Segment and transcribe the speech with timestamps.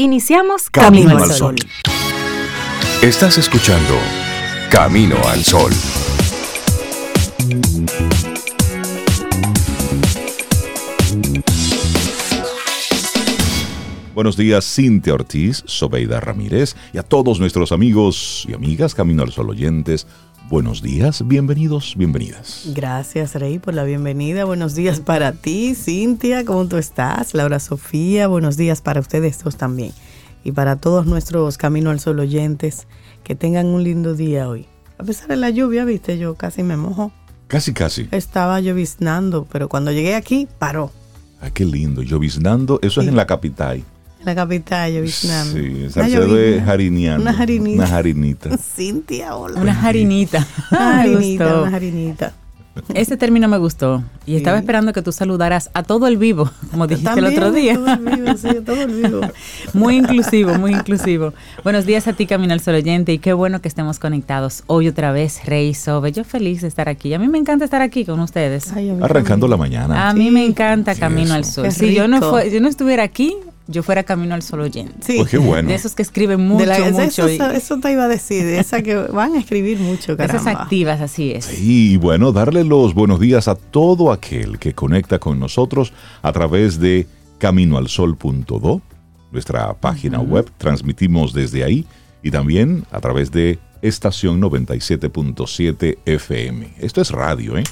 [0.00, 1.56] Iniciamos Camino, al Sol.
[3.02, 3.96] Estás escuchando
[4.70, 5.72] Camino al Sol.
[14.14, 19.32] Buenos días, Cintia Ortiz, Sobeida Ramírez y a todos nuestros amigos y amigas Camino al
[19.32, 20.06] Sol oyentes.
[20.48, 22.70] Buenos días, bienvenidos, bienvenidas.
[22.74, 24.46] Gracias, Rey, por la bienvenida.
[24.46, 27.34] Buenos días para ti, Cintia, ¿cómo tú estás?
[27.34, 29.92] Laura Sofía, buenos días para ustedes dos también.
[30.44, 32.86] Y para todos nuestros Camino al Sol oyentes,
[33.24, 34.66] que tengan un lindo día hoy.
[34.96, 37.12] A pesar de la lluvia, viste, yo casi me mojo.
[37.46, 38.08] Casi, casi.
[38.10, 40.90] Estaba lloviznando, pero cuando llegué aquí, paró.
[41.42, 43.84] Ah, qué lindo, lloviznando, eso es en la capital.
[44.24, 45.54] La capital, lloviznando.
[45.58, 47.22] Sí, Salcedo es jariniano.
[47.22, 47.78] Una jarinita.
[47.82, 48.58] Una jarinita.
[48.76, 49.60] Cintia, hola.
[49.60, 50.46] Una jarinita.
[50.70, 51.62] Una Me jarinita, gustó.
[51.62, 52.32] una jarinita.
[52.94, 54.04] Ese término me gustó.
[54.24, 57.74] Y estaba esperando que tú saludaras a todo el vivo, como dijiste el otro día.
[57.74, 59.20] Todo el vivo, sí, todo el vivo.
[59.74, 61.32] Muy inclusivo, muy inclusivo.
[61.64, 64.86] Buenos días a ti, Camino al Sol oyente, y qué bueno que estemos conectados hoy
[64.86, 66.12] otra vez, Rey Sobe.
[66.12, 67.12] Yo feliz de estar aquí.
[67.14, 68.70] A mí me encanta estar aquí con ustedes.
[68.72, 69.50] Ay, Arrancando también.
[69.50, 70.08] la mañana.
[70.10, 71.72] A mí me encanta Camino al Sol.
[71.72, 73.34] Si yo no, fue- yo no estuviera aquí,
[73.70, 74.94] yo fuera Camino al Sol oyente.
[75.00, 75.18] Sí.
[75.18, 75.68] Pues qué bueno.
[75.68, 77.26] De esos que escriben mucho, De la- mucho.
[77.26, 80.24] eso, y- eso te iba a decir, de esa que van a escribir mucho, de
[80.24, 80.62] esas caramba.
[80.64, 81.44] activas, así es.
[81.44, 86.32] Sí, y bueno, darle los buenos días a todo aquel que conecta con nosotros a
[86.32, 87.06] través de
[87.38, 88.80] caminoalsol.do,
[89.30, 90.50] nuestra página web.
[90.58, 91.84] Transmitimos desde ahí
[92.22, 96.74] y también a través de estación 97.7 FM.
[96.78, 97.64] Esto es radio, ¿eh?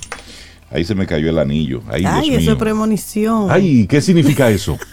[0.70, 1.83] Ahí se me cayó el anillo.
[1.89, 2.53] Ay, Ay, Dios eso mío.
[2.53, 3.47] es premonición.
[3.50, 4.78] Ay, ¿qué significa eso?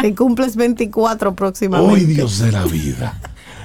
[0.00, 2.00] Que cumples 24 próximamente.
[2.00, 3.16] ¡Ay, Dios de la vida!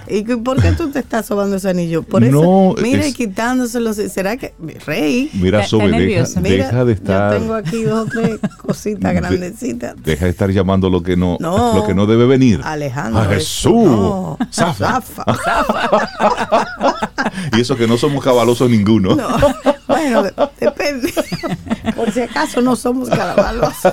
[0.07, 2.03] ¿Y que- por qué tú te estás sobando ese anillo?
[2.03, 3.93] Por No, eso, mira, es- y quitándoselo.
[3.93, 4.53] ¿Será que,
[4.85, 5.29] Rey?
[5.33, 6.39] Mira, está deja.
[6.41, 7.33] Mira, deja de estar...
[7.33, 9.95] Yo tengo aquí dos o tres cositas De- grandecitas.
[10.03, 11.75] Deja de estar llamando lo que no, No.
[11.75, 12.61] lo que no debe venir.
[12.63, 13.21] Alejandro.
[13.21, 13.73] A Jesús.
[13.73, 14.37] no.
[14.51, 15.01] Zafa.
[15.01, 15.25] Zafa.
[17.57, 19.15] Y eso que no somos cabalosos ninguno.
[19.15, 19.27] No.
[19.87, 21.13] Bueno, de- depende.
[21.95, 23.73] Por si acaso no somos carabalos.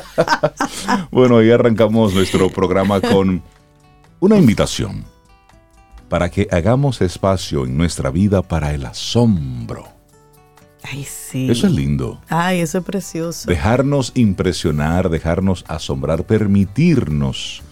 [1.11, 3.43] Bueno, hoy arrancamos nuestro programa con
[4.21, 5.05] una invitación
[6.11, 9.85] para que hagamos espacio en nuestra vida para el asombro.
[10.83, 11.49] Ay, sí.
[11.51, 12.21] Eso es lindo.
[12.29, 13.49] Ay, eso es precioso.
[13.49, 17.63] Dejarnos impresionar, dejarnos asombrar, permitirnos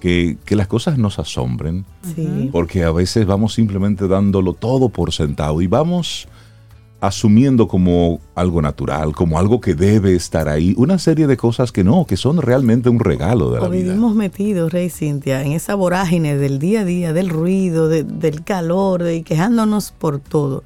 [0.00, 2.50] que, que las cosas nos asombren, Sí.
[2.52, 6.28] porque a veces vamos simplemente dándolo todo por sentado y vamos
[7.00, 11.84] asumiendo como algo natural, como algo que debe estar ahí, una serie de cosas que
[11.84, 13.84] no, que son realmente un regalo de la O vida.
[13.92, 18.42] vivimos metidos, Rey Cintia, en esa vorágine del día a día, del ruido, de- del
[18.44, 20.64] calor, de, y quejándonos por todo.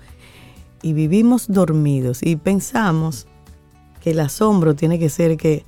[0.83, 3.27] Y vivimos dormidos y pensamos
[4.01, 5.65] que el asombro tiene que ser que,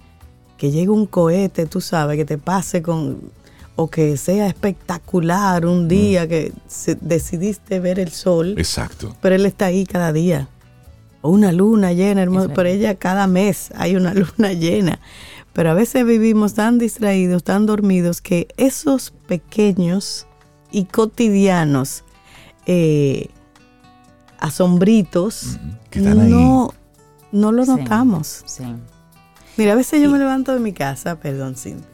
[0.57, 3.19] que llegue un cohete, tú sabes, que te pase con...
[3.77, 9.17] o que sea espectacular un día que se- decidiste ver el sol, Exacto.
[9.21, 10.49] pero él está ahí cada día.
[11.23, 14.99] O una luna llena, hermoso, Es pero ella cada mes hay una luna llena.
[15.53, 20.27] Pero a veces vivimos tan distraídos, tan dormidos, que esos pequeños
[20.71, 22.05] y cotidianos
[22.67, 23.29] eh,
[24.39, 25.59] asombritos
[25.91, 26.05] Que ahí.
[26.15, 26.73] no,
[27.33, 27.71] no lo Sí.
[27.71, 28.43] notamos.
[28.47, 28.65] Sí.
[29.57, 31.87] Mira, a veces yo me levanto de mi casa, perdón, Cintia.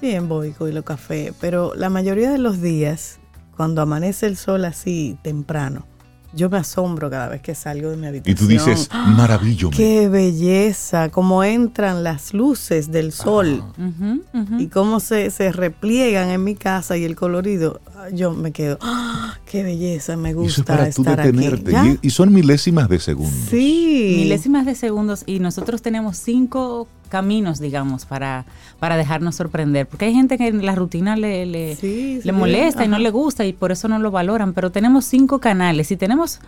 [0.00, 3.18] Bien, voy, con los café, pero la mayoría de los días,
[3.56, 5.86] cuando amanece el sol así temprano,
[6.34, 8.36] yo me asombro cada vez que salgo de mi Y habitación.
[8.36, 9.70] tú dices, maravillo.
[9.70, 11.08] ¡Qué belleza!
[11.08, 14.22] Cómo entran las luces del sol ujú.
[14.60, 17.80] y cómo se, se repliegan en mi casa y el colorido.
[18.12, 19.38] Yo me quedo, ¡ah!
[19.50, 20.16] ¡qué belleza!
[20.18, 21.74] Me Y eso es gusta tú estar detenerte.
[21.76, 21.98] aquí.
[22.02, 23.48] Y, y son milésimas de segundos.
[23.48, 24.16] Sí.
[24.18, 28.44] milésimas de segundos y nosotros tenemos cinco caminos, digamos, para,
[28.78, 29.86] para dejarnos sorprender.
[29.86, 32.98] Porque hay gente que en la rutina le, le, Sí, le sí, molesta y no
[32.98, 34.52] le gusta y por eso no lo valoran.
[34.52, 36.40] Pero tenemos cinco canales y tenemos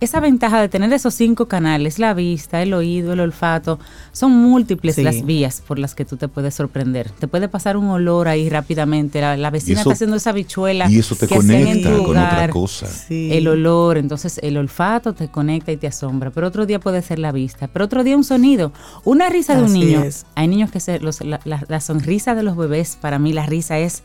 [0.00, 3.78] esa ventaja de tener esos cinco canales, la vista, el oído, el olfato,
[4.10, 5.02] son múltiples Sí.
[5.04, 7.10] las vías por las que tú te puedes sorprender.
[7.10, 10.90] Te puede pasar un olor ahí rápidamente, la, la vecina eso- está haciendo esa bichuela.
[10.90, 12.86] Y eso te que hacen en conecta tu con otra cosa.
[12.88, 13.28] Sí.
[13.32, 17.20] El olor, entonces el olfato te conecta y te asombra, pero otro día puede ser
[17.20, 18.72] la vista, pero otro día un sonido,
[19.04, 20.02] una risa de un niño.
[20.02, 20.26] es.
[20.34, 23.46] Hay niños que se, los- la, la- la sonrisa de los bebés, para mí la
[23.46, 24.02] risa es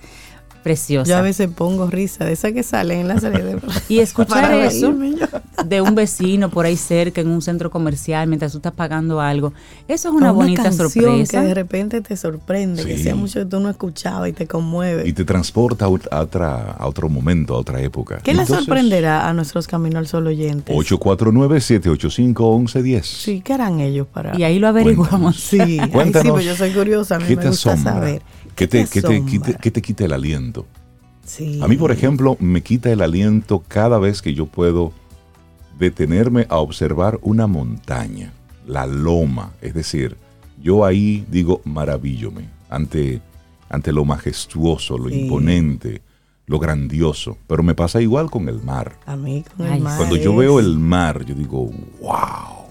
[0.67, 1.09] preciosa.
[1.09, 3.57] Yo a veces pongo risa de esa que sale en la serie de...
[3.89, 4.93] Y escuchar eso
[5.65, 9.53] de un vecino por ahí cerca en un centro comercial mientras tú estás pagando algo,
[9.87, 11.41] eso es una, O bonita canción sorpresa.
[11.41, 13.03] que de repente te sorprende, que Sí.
[13.03, 15.07] sea mucho que tú no escuchabas y te conmueve.
[15.07, 18.19] Y te transporta a ot- a, otra, a otro momento, a otra época.
[18.23, 20.75] ¿Qué le Entonces, sorprenderá a nuestros Camino al Sol oyentes?
[20.75, 23.03] 849-785-1110.
[23.03, 24.37] Sí, ¿qué harán ellos para...?
[24.37, 25.37] Y ahí lo averiguamos.
[25.37, 27.93] Sí, ay, sí, Cuéntanos, pues yo soy curiosa, a mí ¿qué me gusta asombra?
[27.93, 28.21] saber.
[28.57, 29.23] ¿Qué te, qué te,
[29.61, 30.65] qué te quita el aliento?
[31.23, 31.59] Sí.
[31.61, 34.91] A mí, por ejemplo, me quita el aliento cada vez que yo puedo
[35.77, 38.33] detenerme a observar una montaña,
[38.65, 39.51] la loma.
[39.61, 40.17] Es decir,
[40.61, 43.21] yo ahí digo, maravíllome ante,
[43.69, 45.21] ante lo majestuoso, lo Sí.
[45.21, 46.01] imponente,
[46.47, 47.37] lo grandioso.
[47.47, 48.97] Pero me pasa igual con el mar.
[49.05, 51.69] A mí con Ay, el mar Cuando yo veo el mar, yo digo,
[52.01, 52.65] wow.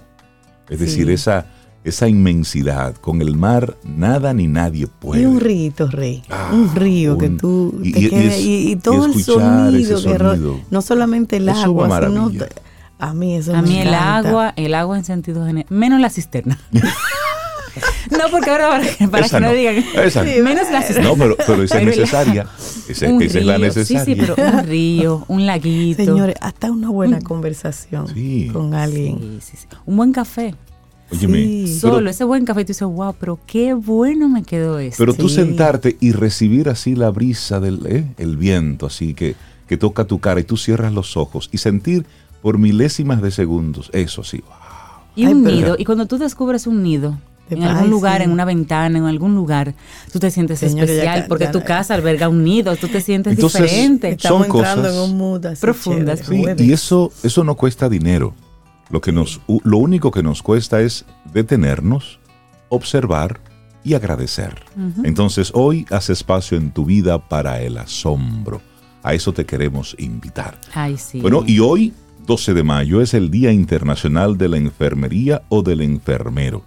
[0.69, 1.13] Es decir, Sí.
[1.13, 1.45] esa,
[1.87, 2.95] esa inmensidad.
[2.95, 5.21] Con el mar, nada ni nadie puede.
[5.21, 6.23] Y un rito, Rey.
[6.29, 9.11] Ah, un río que tú y- te y- quedes- es- y, y y todo el
[9.11, 10.59] ese sonido, que sonido.
[10.69, 12.31] no solamente el Eso agua, sino
[12.99, 16.09] a mí eso A me mí el agua, el agua en sentido general, menos la
[16.09, 16.59] cisterna.
[18.09, 18.81] no, porque ahora
[19.11, 19.75] para, que no, no, digan.
[20.03, 20.43] esa no.
[20.43, 21.09] menos la cisterna.
[21.09, 22.47] No, pero, pero esa es necesaria.
[22.89, 24.03] Esa, Un esa es la necesaria.
[24.05, 26.03] Sí, sí, pero un río, un laguito.
[26.03, 28.49] Señores, hasta una buena conversación Sí.
[28.51, 29.19] con alguien.
[29.19, 29.67] Sí, sí, sí.
[29.85, 30.55] Un buen café.
[31.11, 31.79] Óyeme, Sí.
[31.81, 34.97] pero- Solo ese buen café, tú dices, wow, pero qué bueno me quedó esto.
[34.97, 35.35] Pero tú Sí.
[35.35, 38.05] sentarte y recibir así la brisa del ¿eh?
[38.17, 39.35] el viento, así que,
[39.67, 42.05] que toca tu cara y tú cierras los ojos y sentir
[42.41, 44.41] por milésimas de segundos, eso sí.
[44.41, 44.53] wow.
[45.15, 47.17] y un nido, y cuando tú descubres un nido,
[47.49, 48.23] en algún ay, lugar, sí.
[48.25, 49.73] en una ventana, en algún lugar,
[50.11, 53.61] tú te sientes especial porque ya tu casa alberga un nido, tú te sientes Entonces,
[53.61, 54.09] diferente.
[54.19, 56.21] Son Estamos entrando cosas en un mood así profundas.
[56.21, 58.33] chévere, Sí, y eso, eso no cuesta dinero.
[58.89, 62.19] Lo, que nos, lo único que nos cuesta es detenernos,
[62.69, 63.41] observar
[63.83, 64.63] y agradecer.
[65.03, 68.61] Entonces hoy haz espacio en tu vida para el asombro.
[69.03, 70.59] A eso te queremos invitar.
[70.73, 71.21] Ay, sí.
[71.21, 71.93] Bueno, y hoy,
[72.25, 76.63] 12 de mayo, es el Día Internacional de la Enfermería o del Enfermero.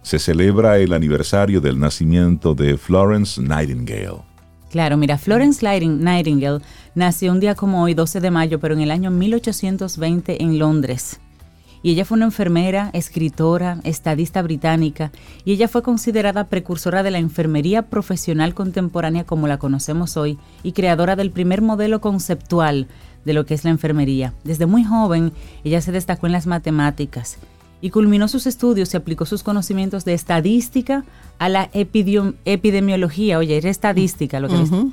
[0.00, 4.22] Se celebra el aniversario del nacimiento de Florence Nightingale.
[4.70, 6.60] Claro, mira, Florence Nightingale
[6.96, 11.20] nació un día como hoy, 12 de mayo, pero en el año 1820 en Londres.
[11.82, 15.12] Y ella fue una enfermera, escritora, estadista británica,
[15.44, 20.72] y ella fue considerada precursora de la enfermería profesional contemporánea como la conocemos hoy y
[20.72, 22.88] creadora del primer modelo conceptual
[23.24, 24.32] de lo que es la enfermería.
[24.42, 25.32] Desde muy joven,
[25.62, 27.36] ella se destacó en las matemáticas
[27.80, 31.04] y culminó sus estudios y aplicó sus conocimientos de estadística
[31.38, 33.38] a la epidemiología.
[33.38, 34.92] Oye, era estadística lo que les- Ujú.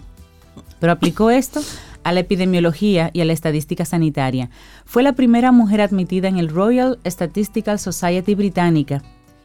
[0.80, 1.62] pero aplicó esto
[2.04, 4.50] a la epidemiología y a la estadística sanitaria.
[4.86, 9.02] Fue la primera mujer admitida en el Royal Statistical Society británica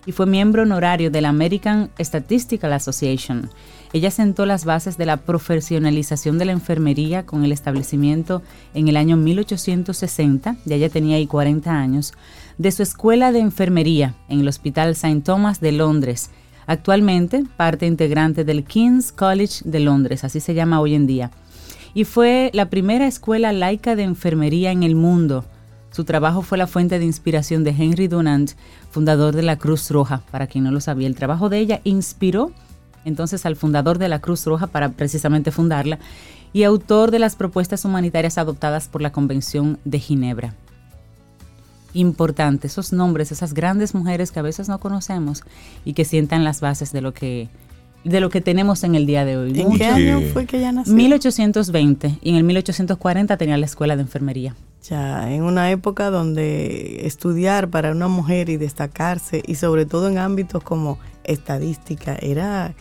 [0.09, 3.51] y fue miembro honorario de la American Statistical Association.
[3.93, 8.97] Ella sentó las bases de la profesionalización de la enfermería con el establecimiento en el
[8.97, 12.15] año 1860, ya ella tenía ahí 40 años,
[12.57, 15.21] de su escuela de enfermería en el Hospital St.
[15.21, 16.31] Thomas de Londres,
[16.67, 21.31] actualmente parte integrante del King's College de Londres, así se llama hoy en día
[21.99, 25.45] y fue la primera escuela laica de enfermería en el mundo.
[25.91, 28.53] Su trabajo fue la fuente de inspiración de Henry Dunant,
[28.93, 31.09] fundador de la Cruz Roja, para quien no lo sabía.
[31.09, 32.53] El trabajo de ella inspiró
[33.05, 35.99] entonces al fundador de la Cruz Roja para precisamente fundarla
[36.53, 40.55] y autor de las propuestas humanitarias adoptadas por la Convención de Ginebra.
[41.95, 45.43] Importante, esos nombres, esas grandes mujeres que a veces no conocemos
[45.85, 47.49] y que sientan las bases de lo que,
[48.05, 49.61] de lo que tenemos en el día de hoy.
[49.61, 50.95] ¿En Y qué año fue que ella nació?
[50.95, 54.55] 1820 y en el 1840 tenía la escuela de enfermería.
[54.89, 60.19] Ya, en una época donde estudiar para una mujer y destacarse, y sobre todo en
[60.19, 62.75] ámbitos como estadística, era,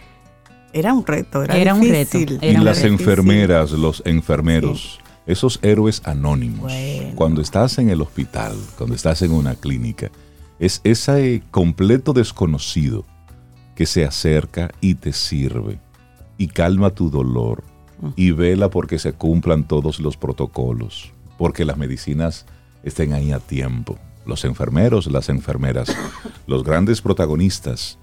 [0.74, 5.60] era un reto, era, Era un reto, y un las Era enfermeras, los enfermeros, esos
[5.64, 6.72] héroes anónimos.
[6.72, 7.16] Bueno.
[7.16, 10.12] Cuando estás en el hospital, cuando estás en una clínica,
[10.60, 13.06] es ese completo desconocido
[13.78, 15.80] que se acerca y te sirve
[16.40, 17.64] y calma tu dolor
[18.16, 22.48] y vela porque se cumplan todos los protocolos, porque las medicinas
[22.84, 24.00] estén ahí a tiempo.
[24.26, 25.96] Los enfermeros, las enfermeras,
[26.48, 28.00] los grandes protagonistas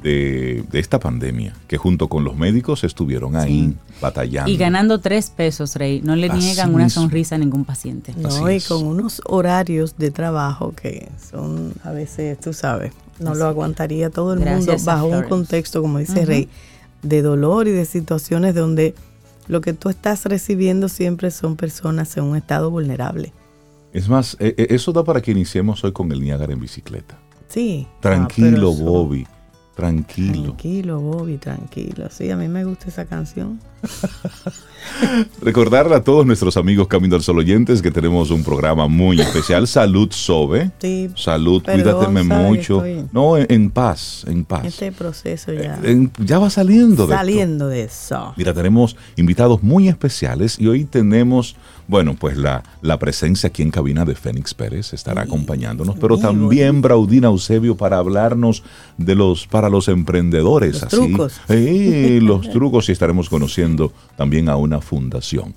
[0.00, 4.48] de, de esta pandemia, que junto con los médicos estuvieron ahí batallando.
[4.48, 6.02] Y ganando tres pesos, Rey.
[6.04, 7.02] No le Así niegan una mismo.
[7.02, 8.14] sonrisa a ningún paciente.
[8.16, 8.68] No, Así y es.
[8.68, 14.32] con unos horarios de trabajo que son a veces, tú sabes, no lo aguantaría todo
[14.34, 16.24] el mundo bajo un contexto, como dice.
[16.24, 16.48] Rey,
[17.02, 18.94] de dolor y de situaciones donde
[19.48, 23.32] lo que tú estás recibiendo siempre son personas en un estado vulnerable.
[23.92, 27.18] Es más, eh, eh, eso da para que iniciemos hoy con el Niágara en bicicleta.
[27.48, 27.86] Sí.
[28.00, 29.26] Tranquilo, Ah, eso- Bobby,
[29.74, 30.42] tranquilo.
[30.42, 32.08] Tranquilo, Bobby, tranquilo.
[32.10, 33.58] Sí, a mí me gusta esa canción.
[35.40, 39.66] Recordarle a todos nuestros amigos Camino al Sol oyentes que tenemos un programa muy especial.
[39.66, 40.70] Salud, Sobe.
[40.80, 42.82] Sí, Salud, cuídateme mucho.
[43.12, 44.64] No, en, en paz, en paz.
[44.66, 45.78] Este proceso ya.
[45.82, 47.16] En- ya va saliendo de esto.
[47.16, 48.34] saliendo de eso.
[48.36, 51.56] Mira, tenemos invitados muy especiales y hoy tenemos,
[51.90, 56.22] bueno, pues la, la presencia aquí en cabina de Fénix Pérez estará acompañándonos, pero muy
[56.22, 58.62] también Braudina Eusebio para hablarnos
[58.96, 60.74] de los, para los emprendedores.
[60.74, 60.96] Los así.
[60.96, 61.40] trucos.
[61.48, 65.52] Sí, los trucos y estaremos conociendo también a una fundación.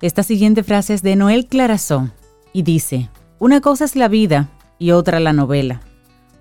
[0.00, 2.08] Esta siguiente frase es de Noel Clarazó
[2.54, 4.48] y dice, una cosa es la vida
[4.78, 5.82] y otra la novela.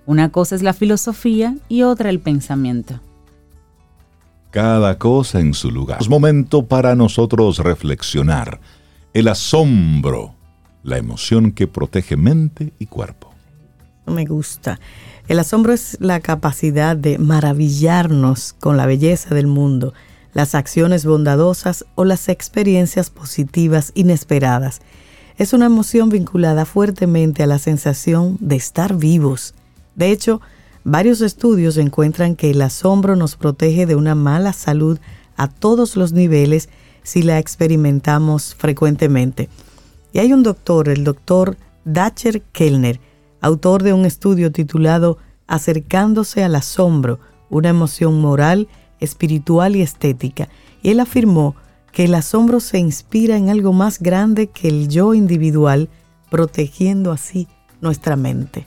[0.06, 3.02] Una cosa es la filosofía y otra el pensamiento.
[4.52, 6.02] Cada cosa en su lugar.
[6.02, 8.60] Es momento para nosotros reflexionar.
[9.14, 10.36] El asombro,
[10.84, 13.34] la emoción que protege mente y cuerpo.
[14.06, 14.80] Me gusta.
[15.30, 19.94] El asombro es la capacidad de maravillarnos con la belleza del mundo,
[20.34, 24.82] las acciones bondadosas o las experiencias positivas inesperadas.
[25.38, 29.54] Es una emoción vinculada fuertemente a la sensación de estar vivos.
[29.96, 30.42] De hecho,
[30.84, 35.00] varios estudios encuentran que el asombro nos protege de una mala salud
[35.38, 36.70] a todos los niveles
[37.04, 39.50] si la experimentamos frecuentemente.
[40.14, 43.00] Y hay un doctor, el doctor Dacher Kellner,
[43.40, 47.20] autor de un estudio titulado Acercándose al asombro,
[47.50, 48.70] una emoción moral,
[49.00, 50.48] espiritual y estética.
[50.82, 51.56] Y él afirmó
[51.92, 55.90] que el asombro se inspira en algo más grande que el yo individual,
[56.30, 57.48] protegiendo así
[57.82, 58.66] nuestra mente.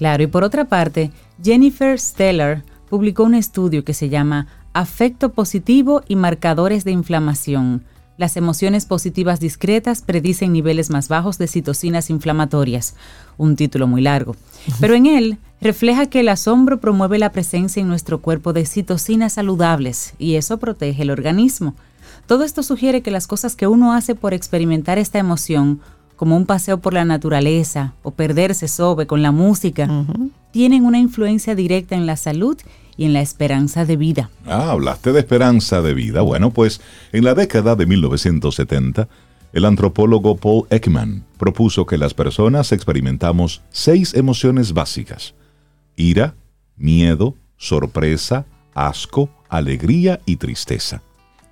[0.00, 1.10] Claro, y por otra parte,
[1.44, 7.84] Jennifer Steller publicó un estudio que se llama Afecto positivo y marcadores de inflamación.
[8.16, 12.94] Las emociones positivas discretas predicen niveles más bajos de citocinas inflamatorias.
[13.36, 14.36] Un título muy largo.
[14.80, 19.34] Pero en él refleja que el asombro promueve la presencia en nuestro cuerpo de citocinas
[19.34, 21.74] saludables y eso protege el organismo.
[22.26, 25.82] Todo esto sugiere que las cosas que uno hace por experimentar esta emoción,
[26.20, 29.88] como un paseo por la naturaleza o perderse sobre con la música,
[30.50, 32.58] tienen una influencia directa en la salud
[32.98, 34.28] y en la esperanza de vida.
[34.44, 36.20] Ah, hablaste de esperanza de vida.
[36.20, 39.08] Bueno, pues en la década de 1970,
[39.54, 45.32] el antropólogo Paul Ekman propuso que las personas experimentamos seis emociones básicas.
[45.96, 46.34] Ira,
[46.76, 51.00] miedo, sorpresa, asco, alegría y tristeza.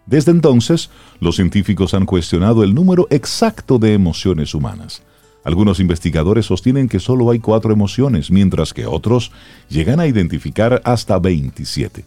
[0.09, 0.89] Desde entonces,
[1.21, 5.03] los científicos han cuestionado el número exacto de emociones humanas.
[5.45, 9.33] Algunos investigadores sostienen que solo hay cuatro emociones, mientras que otros
[9.69, 12.07] llegan a identificar hasta 27.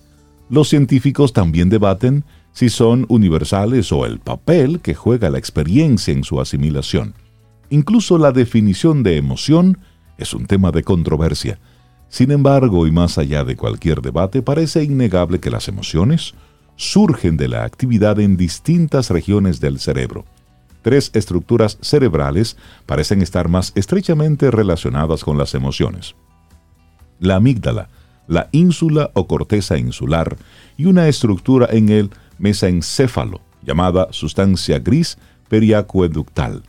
[0.50, 6.24] Los científicos también debaten si son universales o el papel que juega la experiencia en
[6.24, 7.14] su asimilación.
[7.70, 9.78] Incluso la definición de emoción
[10.18, 11.60] es un tema de controversia.
[12.10, 16.34] Sin embargo, y más allá de cualquier debate, parece innegable que las emociones
[16.82, 20.26] surgen de la actividad en distintas regiones del cerebro.
[20.82, 22.58] Tres estructuras cerebrales
[22.88, 26.16] parecen estar más estrechamente relacionadas con las emociones.
[27.20, 27.90] La amígdala,
[28.28, 30.38] la ínsula o corteza insular
[30.76, 32.10] y una estructura en el
[32.40, 35.20] mesencéfalo llamada sustancia gris
[35.50, 36.64] periacueductal.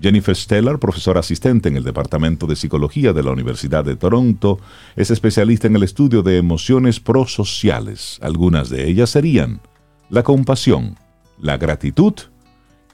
[0.00, 4.58] Jennifer Stellar, profesora asistente en el Departamento de Psicología de la Universidad de Toronto,
[4.96, 8.18] es especialista en el estudio de emociones prosociales.
[8.22, 9.60] Algunas de ellas serían
[10.10, 10.96] la compasión,
[11.38, 12.14] la gratitud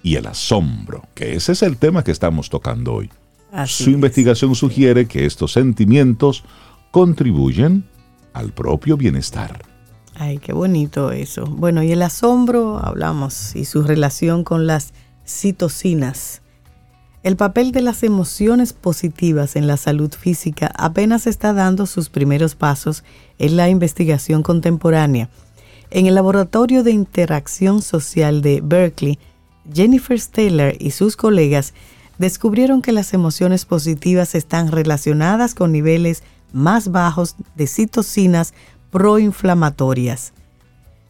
[0.02, 3.10] y el asombro, que ese es el tema que estamos tocando hoy.
[3.52, 3.94] Así Su es.
[3.94, 6.44] investigación sugiere que estos sentimientos
[6.90, 7.84] contribuyen
[8.32, 9.62] al propio bienestar.
[10.16, 11.46] Ay, qué bonito eso.
[11.46, 14.92] Bueno, y el asombro, hablamos, y su relación con las
[15.26, 16.42] citocinas.
[17.24, 22.54] El papel de las emociones positivas en la salud física apenas está dando sus primeros
[22.54, 23.02] pasos
[23.38, 25.30] en la investigación contemporánea.
[25.90, 29.18] En el Laboratorio de Interacción Social de Berkeley,
[29.72, 31.72] Jennifer Steller y sus colegas
[32.18, 38.52] descubrieron que las emociones positivas están relacionadas con niveles más bajos de citocinas
[38.90, 40.34] proinflamatorias.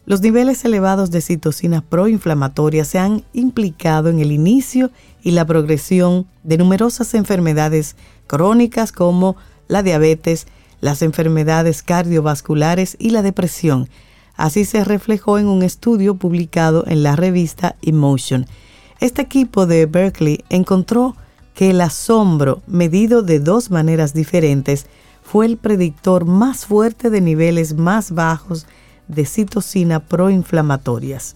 [0.05, 4.91] Los niveles elevados de citocinas proinflamatorias se han implicado en el inicio
[5.25, 7.95] y la progresión de numerosas enfermedades
[8.27, 9.35] crónicas como
[9.67, 10.45] la diabetes,
[10.81, 13.89] las enfermedades cardiovasculares y la depresión.
[14.35, 18.45] Así se reflejó en un estudio publicado en la revista Emotion.
[18.99, 21.15] Este equipo de Berkeley encontró
[21.55, 24.85] que el asombro, medido de dos maneras diferentes,
[25.23, 28.67] fue el predictor más fuerte de niveles más bajos
[29.07, 31.35] de citocina proinflamatorias.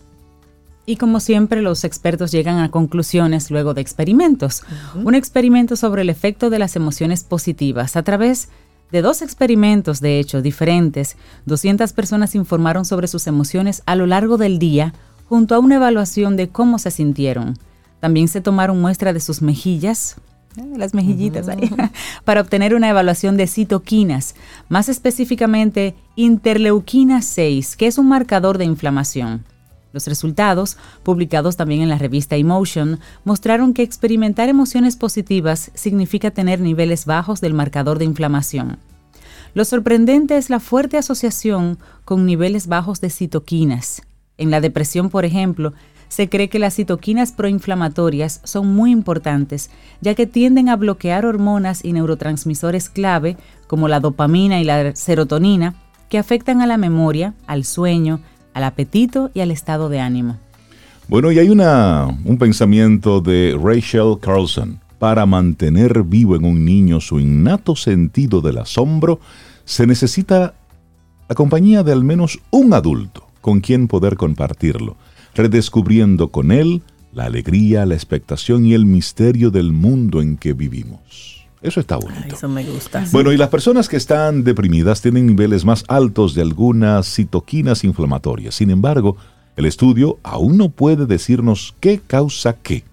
[0.89, 4.63] Y como siempre, los expertos llegan a conclusiones luego de experimentos.
[4.95, 7.95] Un experimento sobre el efecto de las emociones positivas.
[7.95, 8.49] A través
[8.91, 11.15] de dos experimentos, de hecho, diferentes,
[11.45, 14.95] 200 personas informaron sobre sus emociones a lo largo del día,
[15.27, 17.59] junto a una evaluación de cómo se sintieron.
[17.99, 20.15] También se tomaron muestra de sus mejillas,
[20.57, 21.69] eh, las mejillitas ahí,
[22.23, 24.33] para obtener una evaluación de citoquinas,
[24.69, 29.45] más específicamente interleuquina 6, que es un marcador de inflamación.
[29.91, 36.59] Los resultados, publicados también en la revista Emotion, mostraron que experimentar emociones positivas significa tener
[36.59, 38.77] niveles bajos del marcador de inflamación.
[39.55, 44.03] Lo sorprendente es la fuerte asociación con niveles bajos de citoquinas.
[44.37, 45.73] En la depresión, por ejemplo,
[46.07, 49.69] se cree que las citoquinas proinflamatorias son muy importantes,
[50.01, 55.75] ya que tienden a bloquear hormonas y neurotransmisores clave, como la dopamina y la serotonina,
[56.09, 58.21] que afectan a la memoria, al sueño,
[58.53, 60.37] al apetito y al estado de ánimo.
[61.07, 64.79] Bueno, y hay una, un pensamiento de Rachel Carlson.
[64.99, 69.19] Para mantener vivo en un niño su innato sentido del asombro,
[69.63, 70.53] se necesita
[71.29, 74.97] la compañía de al menos un adulto con quien poder compartirlo,
[75.35, 76.81] redescubriendo con él
[77.13, 81.38] la alegría, la expectación y el misterio del mundo en que vivimos.
[81.61, 82.35] Eso está bonito.
[82.35, 83.05] Eso me gusta.
[83.11, 88.55] Bueno, y las personas que están deprimidas tienen niveles más altos de algunas citoquinas inflamatorias.
[88.55, 89.17] Sin embargo,
[89.57, 92.85] el estudio aún no puede decirnos qué causa qué.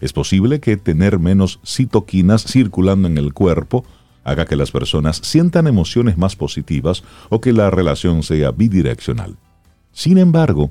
[0.00, 3.84] Es posible que tener menos citoquinas circulando en el cuerpo
[4.24, 9.36] haga que las personas sientan emociones más positivas o que la relación sea bidireccional.
[9.92, 10.70] Sin embargo,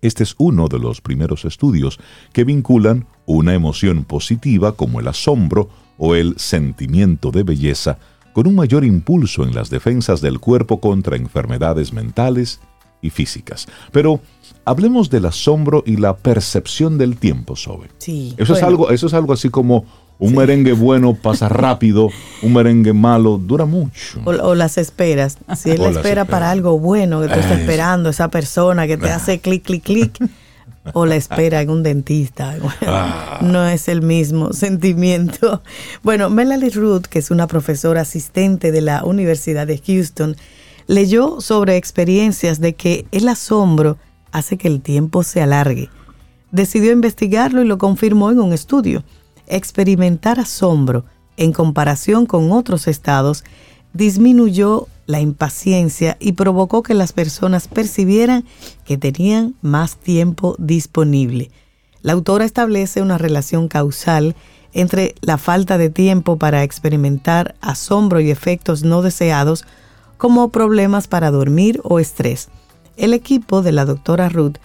[0.00, 2.00] este es uno de los primeros estudios
[2.32, 5.68] que vinculan una emoción positiva como el asombro
[6.00, 7.98] o el sentimiento de belleza
[8.32, 12.60] con un mayor impulso en las defensas del cuerpo contra enfermedades mentales
[13.02, 13.68] y físicas.
[13.92, 14.20] Pero
[14.64, 17.88] hablemos del asombro y la percepción del tiempo, Sobe.
[17.98, 18.34] Sí.
[18.38, 19.84] Eso, es algo, eso es algo así como
[20.18, 22.08] un merengue bueno pasa rápido,
[22.42, 24.20] un merengue malo dura mucho.
[24.24, 25.36] O, las esperas.
[25.56, 29.40] Si él espera para algo bueno que tú estás esperando, esa persona que te hace
[29.40, 30.18] clic, clic, clic,
[30.92, 32.56] o la espera en un dentista.
[32.82, 33.38] Ah.
[33.42, 35.62] No es el mismo sentimiento.
[36.02, 40.36] Bueno, Melanie Ruth, que es una profesora asistente de la Universidad de Houston,
[40.86, 43.98] leyó sobre experiencias de que el asombro
[44.32, 45.88] hace que el tiempo se alargue.
[46.50, 49.04] Decidió investigarlo y lo confirmó en un estudio.
[49.46, 51.04] Experimentar asombro
[51.36, 53.44] en comparación con otros estados
[53.92, 58.44] disminuyó la impaciencia y provocó que las personas percibieran
[58.84, 61.50] que tenían más tiempo disponible.
[62.02, 64.34] La autora establece una relación causal
[64.72, 69.64] entre la falta de tiempo para experimentar asombro y efectos no deseados
[70.16, 72.48] como problemas para dormir o estrés.
[72.96, 74.56] El equipo de la doctora Ruth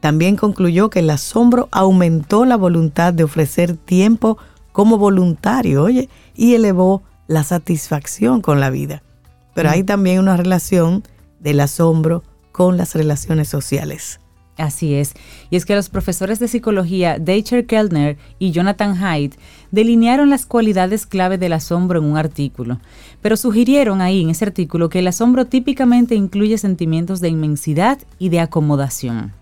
[0.00, 4.36] también concluyó que el asombro aumentó la voluntad de ofrecer tiempo
[4.72, 9.02] como voluntario, oye, y elevó la satisfacción con la vida.
[9.54, 11.04] Pero hay también una relación
[11.40, 14.20] del asombro con las relaciones sociales.
[14.56, 15.14] Así es.
[15.50, 19.34] Y es que los profesores de psicología Deicher Kellner y Jonathan Haidt
[19.72, 22.78] delinearon las cualidades clave del asombro en un artículo,
[23.20, 28.28] pero sugirieron ahí en ese artículo que el asombro típicamente incluye sentimientos de inmensidad y
[28.28, 29.32] de acomodación.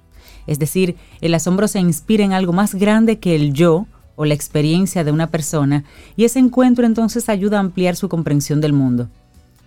[0.46, 4.34] Es decir, el asombro se inspira en algo más grande que el yo o la
[4.34, 5.84] experiencia de una persona
[6.16, 9.08] y ese encuentro entonces ayuda a ampliar su comprensión del mundo.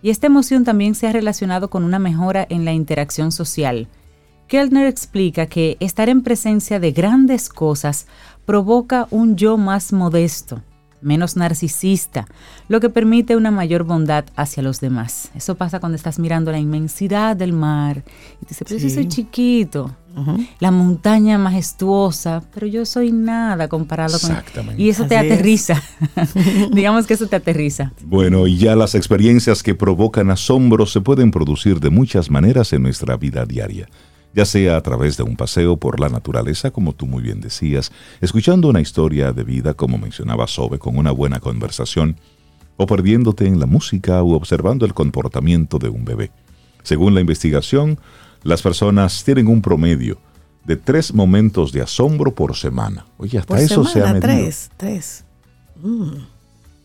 [0.01, 3.87] Y esta emoción también se ha relacionado con una mejora en la interacción social.
[4.47, 8.05] Kellner explica que estar en presencia de grandes cosas
[8.45, 10.61] provoca un yo más modesto,
[11.05, 12.27] menos narcisista,
[12.67, 15.31] lo que permite una mayor bondad hacia los demás.
[15.35, 18.03] Eso pasa cuando estás mirando la inmensidad del mar
[18.41, 19.95] y te dices, pero yo soy chiquito,
[20.59, 24.79] la montaña majestuosa, pero yo soy nada comparado con...
[24.79, 25.81] Y eso te aterriza,
[26.73, 27.93] digamos que eso te aterriza.
[28.03, 32.81] Bueno, y ya las experiencias que provocan asombro se pueden producir de muchas maneras en
[32.81, 33.87] nuestra vida diaria
[34.35, 37.91] ya sea a través de un paseo por la naturaleza, como tú muy bien decías,
[38.19, 42.17] escuchando una historia de vida, como mencionaba Sobe, con una buena conversación,
[42.75, 46.31] o perdiéndote en la música o observando el comportamiento de un bebé.
[46.83, 47.97] Según la investigación,
[48.43, 50.17] las personas tienen un promedio
[50.65, 53.05] de tres momentos de asombro por semana.
[53.17, 54.19] Oye, hasta eso se ha medido.
[54.19, 55.23] Tres, tres.
[55.81, 56.09] Mm.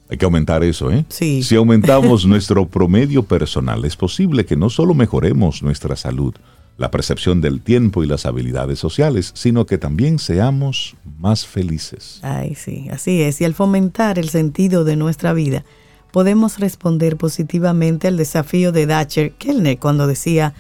[0.09, 1.05] Hay que aumentar eso, ¿eh?
[1.09, 1.43] Sí.
[1.43, 6.35] Si aumentamos nuestro promedio personal, es posible que no solo mejoremos nuestra salud,
[6.81, 12.21] la percepción del tiempo y las habilidades sociales, sino que también seamos más felices.
[12.23, 13.39] Ay, sí, así es.
[13.43, 15.67] Y al fomentar el sentido de nuestra vida,
[16.11, 20.55] podemos responder positivamente al desafío de Dacher Kellner cuando decía,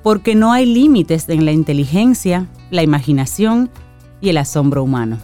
[0.04, 3.70] porque no hay límites en la inteligencia, la imaginación
[4.20, 5.20] y el asombro humano.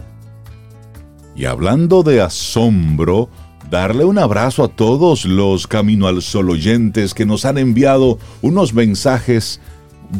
[1.36, 3.28] Y hablando de asombro,
[3.68, 8.72] darle un abrazo a todos los Camino al Sol oyentes que nos han enviado unos
[8.72, 9.60] mensajes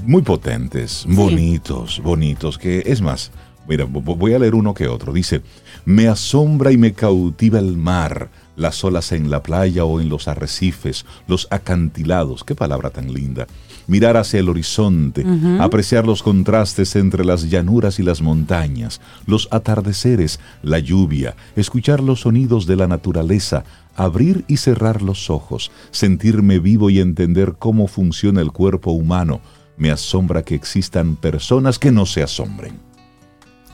[0.04, 3.32] muy potentes, bonitos, bonitos, que es más,
[3.68, 5.12] mira, vo- voy a leer uno que otro.
[5.12, 5.42] Dice,
[5.84, 10.28] me asombra y me cautiva el mar, las olas en la playa o en los
[10.28, 13.46] arrecifes, los acantilados, qué palabra tan linda.
[13.88, 15.24] Mirar hacia el horizonte,
[15.60, 22.20] apreciar los contrastes entre las llanuras y las montañas, los atardeceres, la lluvia, escuchar los
[22.20, 23.64] sonidos de la naturaleza,
[23.96, 29.40] abrir y cerrar los ojos, sentirme vivo y entender cómo funciona el cuerpo humano.
[29.76, 32.74] Me asombra que existan personas que no se asombren.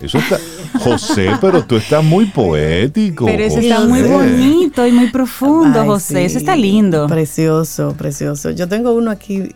[0.00, 0.38] Eso está.
[0.80, 3.24] José, pero tú estás muy poético.
[3.26, 6.24] Pero eso está muy bonito y muy profundo, Ay, José.
[6.24, 7.06] Eso está lindo.
[7.08, 8.50] Precioso, precioso.
[8.50, 9.54] Yo tengo uno aquí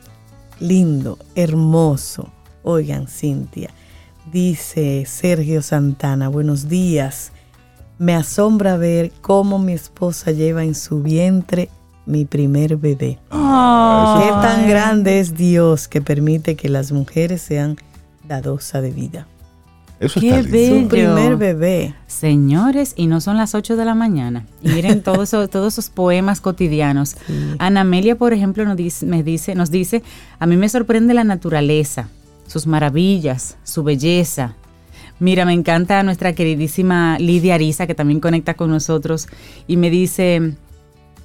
[0.58, 2.28] lindo, hermoso.
[2.62, 3.70] Oigan, Cintia.
[4.32, 7.32] Dice Sergio Santana, buenos días.
[7.98, 11.68] Me asombra ver cómo mi esposa lleva en su vientre
[12.06, 13.18] mi primer bebé.
[13.30, 17.76] Ah, Qué tan grande es Dios que permite que las mujeres sean
[18.26, 19.26] dadosas de vida.
[20.02, 20.80] Eso Qué está bello.
[20.80, 21.94] Su primer bebé.
[22.08, 24.44] Señores, y no son las 8 de la mañana.
[24.60, 27.14] Y miren todos esos, todos esos poemas cotidianos.
[27.58, 30.02] Ana Amelia, por ejemplo, nos dice, me dice, nos dice,
[30.40, 32.08] a mí me sorprende la naturaleza,
[32.48, 34.56] sus maravillas, su belleza.
[35.20, 39.28] Mira, me encanta nuestra queridísima Lidia Ariza, que también conecta con nosotros,
[39.68, 40.54] y me dice,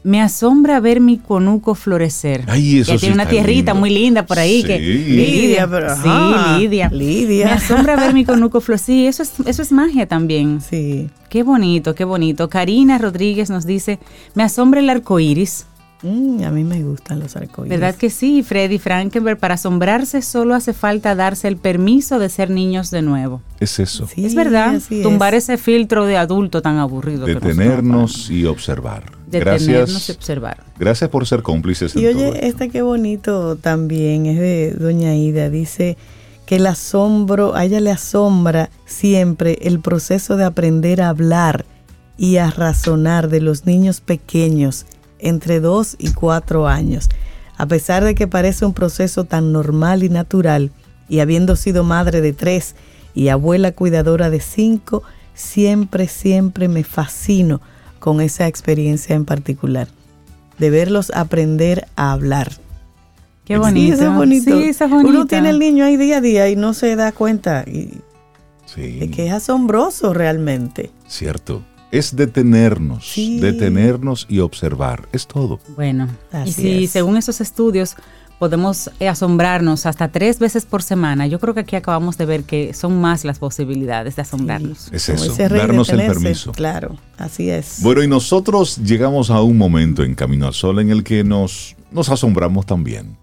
[0.04, 2.44] me asombra ver mi conuco florecer.
[2.48, 3.80] Ay, eso Ella sí tiene una está tierrita lindo.
[3.80, 4.64] muy linda por ahí.
[4.64, 5.04] Que, Sí.
[5.10, 6.90] Lidia, pero sí, ajá, Lidia.
[6.90, 7.46] Lidia.
[7.48, 8.86] Me asombra ver mi conuco florecer.
[8.86, 10.62] Sí, eso es, eso es magia también.
[10.62, 11.10] Sí.
[11.30, 12.50] Qué bonito, qué bonito.
[12.50, 14.00] Karina Rodríguez nos dice,
[14.34, 15.66] me asombra el arco iris.
[16.04, 17.70] Mm, a mí me gustan los arcoíris.
[17.72, 19.40] ¿Verdad que sí, Freddy Frankenberg?
[19.40, 23.42] Para asombrarse solo hace falta darse el permiso de ser niños de nuevo.
[23.60, 24.08] Es eso.
[24.08, 25.46] Sí, es verdad, así tumbar es.
[25.46, 27.26] ese filtro de adulto tan aburrido.
[27.26, 29.06] Detenernos y observar.
[29.26, 30.10] Detenernos y Gracias.
[30.12, 30.64] observar.
[30.78, 32.46] Gracias por ser cómplices en Y todo oye, esto.
[32.48, 35.50] este qué bonito también es de Doña Ida.
[35.50, 35.98] Dice
[36.46, 41.66] que el asombro, a ella le asombra siempre el proceso de aprender a hablar
[42.18, 44.86] y a razonar de los niños pequeños
[45.20, 47.10] entre 2 y 4 años.
[47.58, 50.72] A pesar de que parece un proceso tan normal y natural,
[51.10, 52.76] y habiendo sido madre de tres
[53.16, 55.04] y abuela cuidadora de cinco,
[55.34, 57.62] siempre, siempre me fascino
[58.00, 59.88] con esa experiencia en particular
[60.60, 62.52] de verlos aprender a hablar.
[63.46, 63.94] Qué Sí, bonito.
[63.96, 64.52] eso es bonito.
[64.58, 65.10] Sí, eso es bonito.
[65.10, 67.64] Uno tiene el niño ahí día a día y no se da cuenta.
[67.66, 68.02] Y
[68.66, 68.98] Sí.
[69.02, 70.92] es que es asombroso realmente.
[71.08, 71.64] Cierto.
[71.98, 73.40] Es detenernos, Sí.
[73.40, 75.08] detenernos y observar.
[75.12, 75.60] Es todo.
[75.76, 76.92] Bueno, y Así si es.
[76.92, 77.96] según esos estudios
[78.40, 82.44] podemos eh, asombrarnos hasta tres veces por semana, yo creo que aquí acabamos de ver
[82.44, 84.90] que son más las posibilidades de asombrarnos.
[84.94, 85.36] Es eso.
[85.36, 86.52] Darnos el permiso.
[86.52, 87.80] Claro, así es.
[87.82, 91.76] Bueno, y nosotros llegamos a un momento en Camino al Sol en el que nos,
[91.92, 93.18] nos asombramos también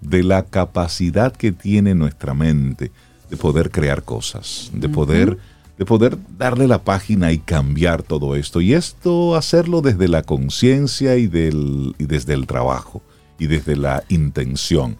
[0.00, 2.92] de la capacidad que tiene nuestra mente
[3.28, 5.36] de poder crear cosas, de poder,
[5.80, 8.60] de poder darle la página y cambiar todo esto.
[8.60, 13.00] Y esto hacerlo desde la conciencia y, del- y desde el trabajo
[13.38, 14.98] y desde la intención.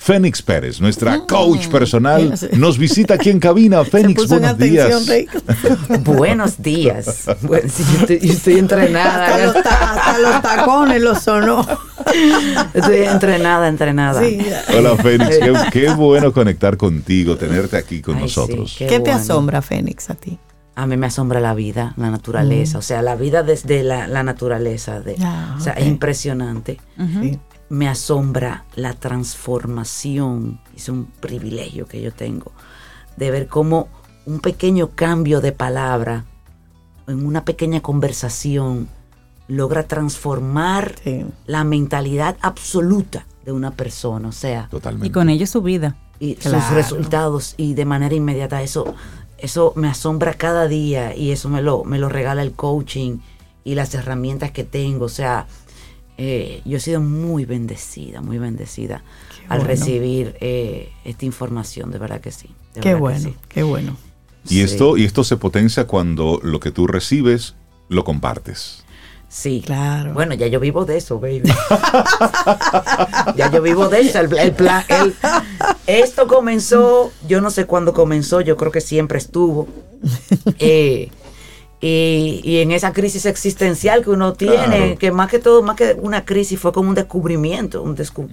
[0.00, 1.70] Fénix Pérez, nuestra coach Mm.
[1.72, 3.84] personal, nos visita aquí en cabina.
[3.92, 5.06] Fénix, buenos días.
[6.04, 7.26] Buenos días.
[7.42, 9.62] Yo, estoy, estoy Hasta los, entrenada.
[9.62, 11.66] ta- hasta los tacones los sonó.
[12.74, 14.22] Estoy entrenada, entrenada.
[14.22, 14.38] Sí.
[14.76, 18.70] Hola Fénix, qué, qué bueno conectar contigo, tenerte aquí con Ay, nosotros.
[18.72, 19.16] sí, ¿Qué te bueno.
[19.16, 20.38] asombra, Fénix, a ti?
[20.74, 22.78] A mí me asombra la vida, la naturaleza.
[22.78, 25.00] O sea, la vida desde la, la naturaleza.
[25.00, 26.78] De, Ah, o sea, es impresionante.
[26.96, 27.38] Sí.
[27.70, 30.60] Me asombra la transformación.
[30.76, 32.52] Es un privilegio que yo tengo
[33.16, 33.88] de ver cómo
[34.26, 36.24] un pequeño cambio de palabra
[37.06, 38.88] en una pequeña conversación
[39.48, 41.24] logra transformar Sí.
[41.46, 44.28] la mentalidad absoluta de una persona.
[44.28, 45.06] O sea, Totalmente.
[45.06, 45.96] Y con ello su vida.
[46.20, 46.60] y Claro.
[46.60, 48.60] sus resultados y de manera inmediata.
[48.62, 48.94] Eso,
[49.38, 53.18] eso me asombra cada día y eso me lo, me lo regala el coaching
[53.64, 55.04] y las herramientas que tengo.
[55.06, 55.46] O sea,
[56.18, 59.02] eh, yo he sido muy bendecida, muy bendecida
[59.36, 59.64] Qué al bueno.
[59.68, 62.48] recibir eh, esta información, de verdad que sí.
[62.80, 63.36] Qué bueno, sí.
[63.48, 63.96] qué bueno.
[64.44, 67.54] Y Sí, esto, y esto se potencia cuando lo que tú recibes
[67.88, 68.84] lo compartes.
[69.30, 69.62] Sí.
[69.64, 70.14] Claro.
[70.14, 71.42] Bueno, ya yo vivo de eso, baby.
[73.36, 74.20] ya yo vivo de eso.
[74.20, 75.14] El, el plan, el-
[75.86, 79.68] esto comenzó, yo no sé cuándo comenzó, yo creo que siempre estuvo.
[80.60, 81.10] Eh,
[81.80, 84.98] y, y en esa crisis existencial que uno tiene, Claro.
[84.98, 87.82] que más que todo, más que una crisis, fue como un descubrimiento.
[87.82, 88.28] Un descu-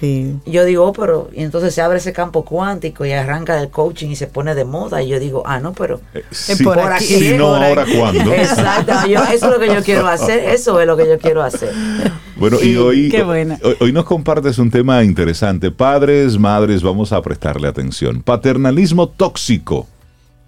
[0.00, 0.36] Sí.
[0.46, 3.68] y Yo digo, oh, pero, y entonces se abre ese campo cuántico y arranca el
[3.68, 5.02] coaching y se pone de moda.
[5.02, 8.32] Y yo digo, ah, no, pero Eh, sí, por aquí, si no, por ahora cuándo.
[8.32, 11.42] Exacto, yo- eso es lo que yo quiero hacer, eso es lo que yo quiero
[11.42, 11.72] hacer.
[12.36, 13.58] Bueno, y hoy, Qué buena.
[13.64, 15.70] hoy, hoy nos compartes un tema interesante.
[15.70, 18.22] Padres, madres, vamos a prestarle atención.
[18.22, 19.86] Paternalismo tóxico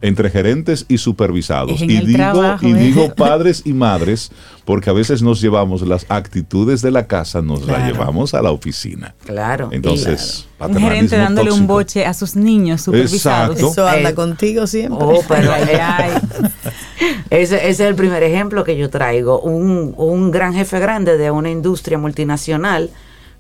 [0.03, 1.81] entre gerentes y supervisados.
[1.83, 2.75] Y digo, trabajo, y ¿eh?
[2.75, 4.31] digo padres y madres
[4.65, 7.93] porque a veces nos llevamos las actitudes de la casa, nos las Claro.
[7.93, 9.15] llevamos a la oficina.
[9.27, 9.69] Claro.
[9.73, 13.57] Entonces, Un paternalismo gerente dándole un boche a sus niños supervisados.
[13.57, 13.73] Exacto.
[13.73, 14.99] Eso anda Eh, contigo siempre.
[15.07, 16.13] Oh, pero ay,
[17.31, 19.41] ese, ese es el primer ejemplo que yo traigo.
[19.41, 22.91] Un, un gran jefe grande de una industria multinacional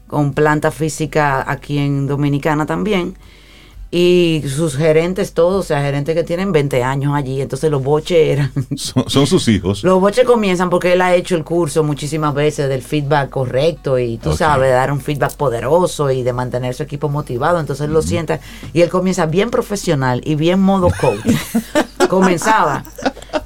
[0.07, 3.17] con planta física aquí en Dominicana también.
[3.93, 7.41] Y sus gerentes todos, o sea, gerentes que tienen 20 años allí.
[7.41, 8.53] Entonces los boches eran...
[8.77, 9.83] Son, son sus hijos.
[9.83, 14.17] Los boches comienzan porque él ha hecho el curso muchísimas veces del feedback correcto y
[14.19, 14.37] tú Ok.
[14.37, 17.59] sabes, dar un feedback poderoso y de mantener su equipo motivado.
[17.59, 18.39] Entonces él lo sienta
[18.73, 21.27] y él comienza bien profesional y bien modo coach.
[22.09, 22.85] Comenzaba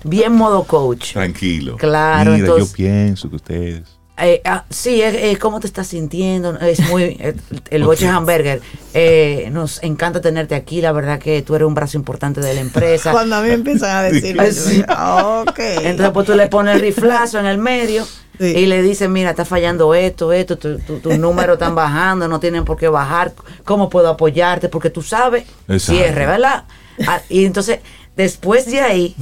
[0.05, 1.13] bien modo coach.
[1.15, 1.77] Tranquilo.
[1.79, 3.83] Claro, Mira, entonces- yo pienso que ustedes.
[4.17, 6.57] Eh, ah, sí, es, es cómo te estás sintiendo.
[6.61, 7.03] Es muy.
[7.19, 7.35] eh,
[7.71, 8.61] el boche hamburger.
[8.95, 10.81] eh, nos encanta tenerte aquí.
[10.81, 13.11] La verdad que tú eres un brazo importante de la empresa.
[13.13, 14.71] Cuando a mí empiezan a yo sí.
[14.71, 15.59] digo, "Ah, ok.
[15.59, 18.07] Entonces, pues tú le pones el riflazo en el medio
[18.39, 18.47] Sí.
[18.47, 22.41] y le dices, mira, está fallando esto, esto, tu- tu- tus números están bajando, no
[22.41, 23.33] tienen por qué bajar,
[23.65, 24.69] ¿cómo puedo apoyarte?
[24.69, 25.93] Porque tú sabes, Exacto.
[26.03, 26.65] cierre, ¿verdad?
[27.07, 27.79] Ah, y entonces,
[28.17, 29.15] después de ahí,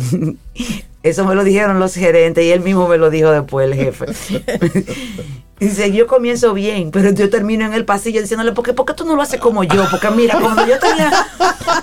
[1.03, 4.07] eso me lo dijeron los gerentes y él mismo me lo dijo después el jefe.
[5.61, 8.95] Dice, yo comienzo bien, pero yo termino en el pasillo diciéndole, ¿por qué, por qué
[8.95, 9.87] tú no lo haces como yo?
[9.89, 11.13] Porque mira, cuando yo tenía,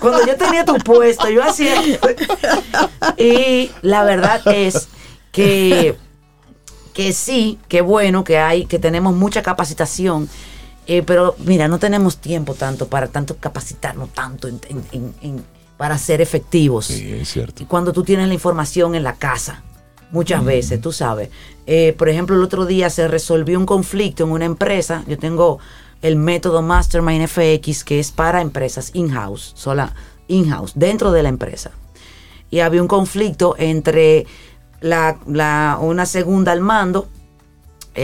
[0.01, 1.75] cuando yo tenía tu puesto, yo hacía...
[3.17, 4.89] Y la verdad es
[5.31, 5.95] que,
[6.93, 10.27] que sí, que bueno, que hay, que tenemos mucha capacitación,
[10.87, 15.45] eh, pero mira, no tenemos tiempo tanto para tanto capacitarnos tanto en- en- en- en-
[15.79, 16.87] para ser efectivos.
[16.87, 17.63] Sí, es cierto.
[17.63, 19.63] Y cuando tú tienes la información en la casa,
[20.11, 21.29] muchas veces, tú sabes.
[21.65, 25.05] Eh, por ejemplo, el otro día se resolvió un conflicto en una empresa.
[25.07, 25.59] Yo tengo
[26.01, 29.93] el método Mastermind FX que es para empresas in-house, sola
[30.27, 31.71] in-house, dentro de la empresa.
[32.51, 34.27] Y había un conflicto entre
[34.81, 37.07] la, la- una segunda al mando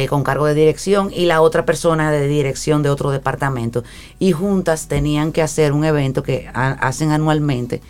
[0.03, 3.83] eh, con cargo de dirección y la otra persona de dirección de otro departamento.
[4.19, 7.81] Y juntas tenían que hacer un evento que ha- hacen anualmente.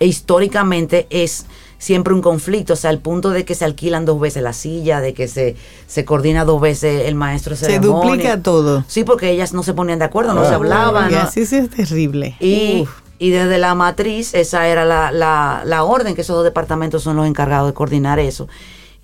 [0.00, 1.46] E históricamente es
[1.78, 5.00] siempre un conflicto, o sea, al punto de que se alquilan dos veces la silla,
[5.00, 5.54] de que se,
[5.86, 8.10] se coordina dos veces el maestro Se ceremonia.
[8.10, 8.84] duplica todo.
[8.88, 10.56] Sí, porque ellas no se ponían de acuerdo, no se Ah.
[10.56, 11.10] hablaban.
[11.10, 12.36] Y no- así sí es terrible.
[12.40, 12.90] y, Uf.
[13.18, 17.16] y desde la matriz, esa era la, la, la orden, que esos dos departamentos son
[17.16, 18.48] los encargados de coordinar eso.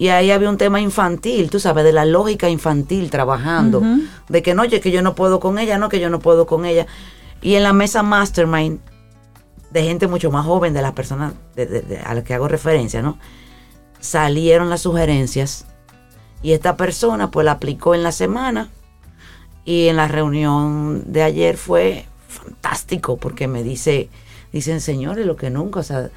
[0.00, 3.82] Y ahí había un tema infantil, tú sabes, de la lógica infantil trabajando.
[4.30, 6.46] De que no, oye, que yo no puedo con ella, no, que yo no puedo
[6.46, 6.86] con ella.
[7.42, 8.80] Y en la mesa mastermind,
[9.70, 12.48] de gente mucho más joven, de las personas de- de- de- a las que hago
[12.48, 13.18] referencia, ¿no?
[14.00, 15.66] Salieron las sugerencias
[16.42, 18.70] y esta persona pues la aplicó en la semana
[19.66, 24.08] y en la reunión de ayer fue fantástico porque me dice,
[24.50, 26.08] dicen señores, lo que nunca, o sea,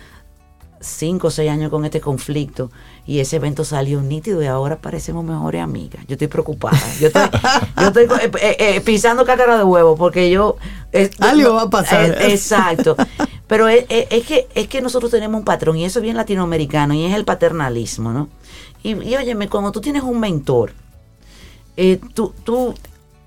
[0.84, 2.70] cinco o seis años con este conflicto
[3.08, 6.04] y ese evento salió nítido y ahora parecemos mejores amigas.
[6.08, 6.78] Yo estoy preocupada.
[7.00, 7.24] Yo estoy,
[7.78, 10.58] yo estoy eh, eh, eh, pisando cácara de huevo porque yo,
[10.92, 12.06] Es- Algo va a pasar.
[12.22, 12.96] Eh, exacto.
[13.48, 16.94] Pero es, es- que, es que nosotros tenemos un patrón, y eso es bien latinoamericano,
[16.94, 18.30] y es el paternalismo, ¿no?
[18.84, 20.74] Y, y óyeme, cuando tú tienes un mentor,
[21.78, 22.74] eh, tú, tú,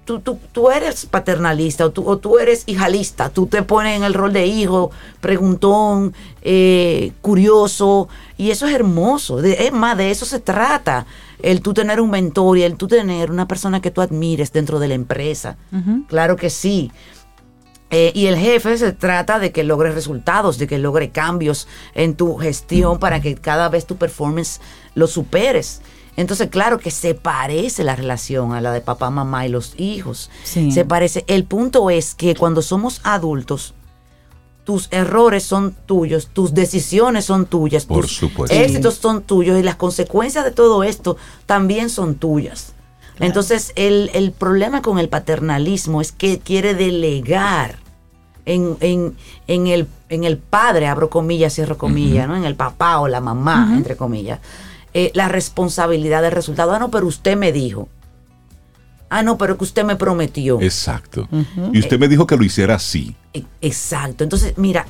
[0.07, 4.05] tú, tú, tú eres paternalista o tú, o tú eres hijalista, tú te pones en
[4.05, 4.91] el rol de hijo,
[5.21, 9.43] preguntón, eh, curioso, y eso es hermoso.
[9.43, 11.05] De- es más, de eso se trata,
[11.43, 14.79] el tú tener un mentor y el tú tener una persona que tú admires dentro
[14.79, 15.57] de la empresa.
[16.09, 16.91] Claro que sí.
[17.91, 22.15] Eh, y el jefe se trata de que logre resultados, de que logre cambios en
[22.17, 24.61] tu gestión para que cada vez tu performance
[24.95, 25.83] lo superes.
[26.17, 30.31] Entonces, claro que se parece la relación a la de papá, mamá y los hijos.
[30.45, 30.73] Sí.
[30.73, 31.25] Se parece.
[31.29, 33.75] El punto es que cuando somos adultos,
[34.65, 38.57] tus errores son tuyos, tus decisiones son tuyas, Por tus supuesto.
[38.57, 42.73] éxitos son tuyos y las consecuencias de todo esto también son tuyas.
[43.21, 47.77] Entonces, el, el problema con el paternalismo es que quiere delegar
[48.45, 52.37] en, en, en el, en el padre, abro comillas, cierro comillas, ¿no?
[52.37, 54.41] en el papá o la mamá, entre comillas,
[54.99, 56.73] eh, la responsabilidad del resultado.
[56.73, 57.87] Ah, no, pero usted me dijo.
[59.11, 60.59] Ah, no, pero que usted me prometió.
[60.63, 61.29] Exacto.
[61.71, 63.15] Y usted me dijo que lo hiciera así.
[63.35, 64.25] E- Exacto.
[64.25, 64.87] Entonces, mira,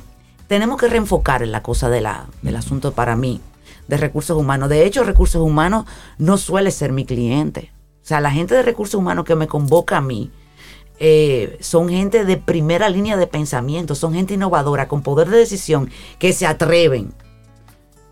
[0.47, 3.41] tenemos que reenfocar en la cosa de la, del asunto para mí,
[3.89, 4.69] de recursos humanos.
[4.69, 5.83] De hecho, recursos humanos
[6.17, 7.73] no suele ser mi cliente.
[8.01, 10.31] O sea, la gente de recursos humanos que me convoca a mí
[10.99, 15.89] eh, son gente de primera línea de pensamiento, son gente innovadora, con poder de decisión,
[16.17, 17.13] que se atreven,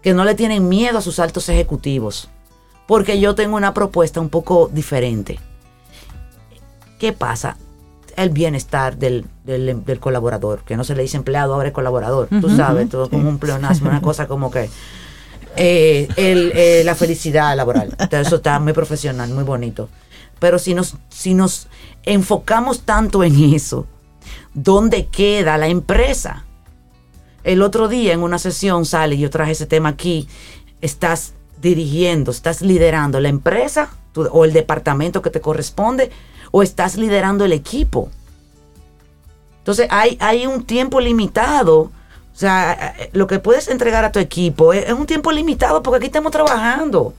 [0.06, 2.30] que no le tienen miedo a sus altos ejecutivos.
[2.86, 5.40] Porque yo tengo una propuesta un poco diferente.
[7.00, 7.58] ¿Qué pasa?
[8.16, 12.28] El bienestar del, del- del colaborador, que no se le dice empleado, ahora es colaborador.
[12.40, 14.70] Tú sabes, todo como un pleonasmo, una cosa como que.
[15.58, 17.88] eh, el, eh, la felicidad laboral.
[17.98, 19.90] Entonces, eso está muy profesional, muy bonito.
[20.38, 21.68] Pero si nos, si nos
[22.04, 23.88] enfocamos tanto en eso,
[24.54, 26.46] ¿dónde queda la empresa?
[27.46, 30.28] El otro día en una sesión sale, yo traje ese tema aquí,
[30.82, 36.12] estás dirigiendo, estás liderando la empresa tú- o el departamento que te corresponde
[36.52, 38.10] o estás liderando el equipo.
[39.60, 41.80] Entonces hay, hay un tiempo limitado.
[41.82, 41.92] O
[42.38, 46.08] sea, eh, lo que puedes entregar a tu equipo es, un tiempo limitado porque aquí
[46.08, 47.14] estamos trabajando.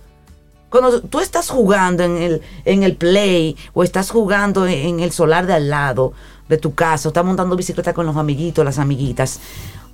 [0.70, 5.12] Cuando tú estás jugando en el, en el play o estás jugando en, en el
[5.12, 6.12] solar de al lado
[6.48, 9.40] de tu casa, o estás montando bicicleta con los amiguitos, las amiguitas,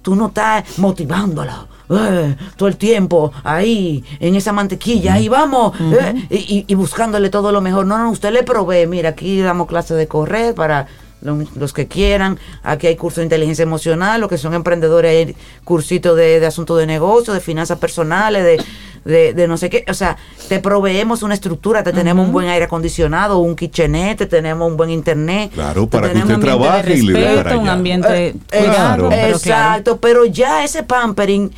[0.03, 6.27] tú no estás motivándola eh, todo el tiempo ahí en esa mantequilla, ahí vamos, eh,
[6.31, 7.85] y, y- buscándole todo lo mejor.
[7.87, 10.87] No, no, usted le provee, mira, aquí damos clases de correr para
[11.21, 15.37] lo- los que quieran, aquí hay cursos de inteligencia emocional, los que son emprendedores hay
[15.65, 18.65] cursitos de, de asuntos de negocio, de finanzas personales, de,
[19.05, 20.17] de, de no sé qué, o sea,
[20.49, 24.77] te proveemos una estructura, te tenemos un buen aire acondicionado, un kitchenette, te tenemos un
[24.77, 25.53] buen internet.
[25.53, 28.29] Claro, para que usted un ambiente de trabaje y le dé respeto, para un ambiente
[28.29, 29.09] eh, cuidado, claro.
[29.11, 29.37] pero claro.
[29.37, 31.53] Exacto, pero ya ese pampering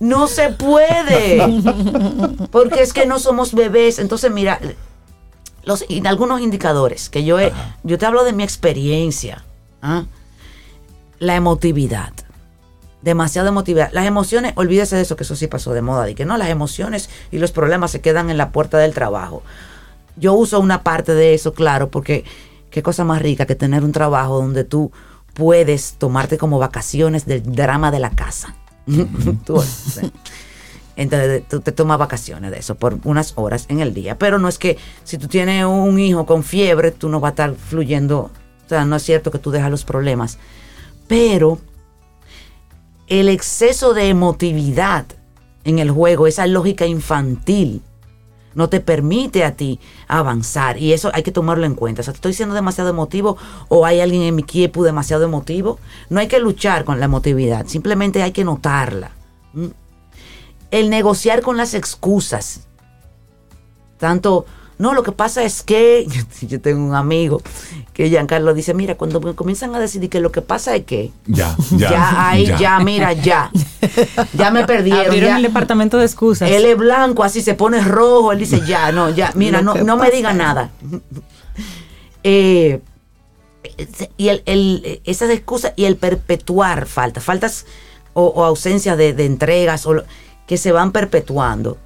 [0.00, 1.38] no se puede.
[2.50, 3.98] Porque es que no somos bebés.
[3.98, 4.60] Entonces, mira,
[5.64, 9.44] los, y algunos indicadores que yo he, yo te hablo de mi experiencia.
[9.82, 10.04] ¿ah?
[11.18, 12.12] La emotividad.
[13.02, 13.90] Demasiada emotividad.
[13.92, 16.04] Las emociones, olvídese de eso, que eso sí pasó de moda.
[16.04, 19.42] De que no, las emociones y los problemas se quedan en la puerta del trabajo.
[20.16, 22.24] Yo uso una parte de eso, claro, porque
[22.70, 24.90] qué cosa más rica que tener un trabajo donde tú
[25.34, 28.56] puedes tomarte como vacaciones del drama de la casa.
[29.44, 30.10] Tú, sí.
[30.98, 34.18] Entonces tú te tomas vacaciones de eso por unas horas en el día.
[34.18, 37.32] Pero no es que si tú tienes un hijo con fiebre, tú no vas a
[37.32, 38.32] estar fluyendo.
[38.66, 40.38] O sea, no es cierto que tú dejas los problemas.
[41.06, 41.60] Pero
[43.08, 45.06] el exceso de emotividad
[45.64, 47.82] en el juego, esa lógica infantil,
[48.54, 50.78] no te permite a ti avanzar.
[50.78, 52.00] Y eso hay que tomarlo en cuenta.
[52.00, 53.36] O sea, ¿estoy siendo demasiado emotivo
[53.68, 55.78] o hay alguien en mi equipo demasiado emotivo?
[56.10, 59.12] No hay que luchar con la emotividad, simplemente hay que notarla.
[59.52, 59.66] ¿Mm?
[60.70, 62.66] El negociar con las excusas.
[63.96, 64.44] Tanto,
[64.78, 66.06] no, lo que pasa es que
[66.42, 67.42] yo tengo un amigo
[67.92, 71.10] que Giancarlo dice, mira, cuando me comienzan a decidir que lo que pasa es que...
[71.26, 71.90] Ya, ya.
[71.90, 72.78] Ya, ahí, ya.
[72.80, 73.50] mira, ya.
[74.34, 75.06] Ya me perdieron.
[75.06, 75.36] Abrieron ya.
[75.36, 76.50] el departamento de excusas.
[76.50, 78.30] Él es blanco, así se pone rojo.
[78.32, 80.70] Él dice, ya, no, ya, mira, no, no me diga nada.
[82.24, 82.80] Eh,
[84.16, 87.66] y el, el- esas excusas y el perpetuar faltas, faltas
[88.12, 90.04] o, o ausencia de, de entregas o lo-
[90.46, 91.78] que se van perpetuando.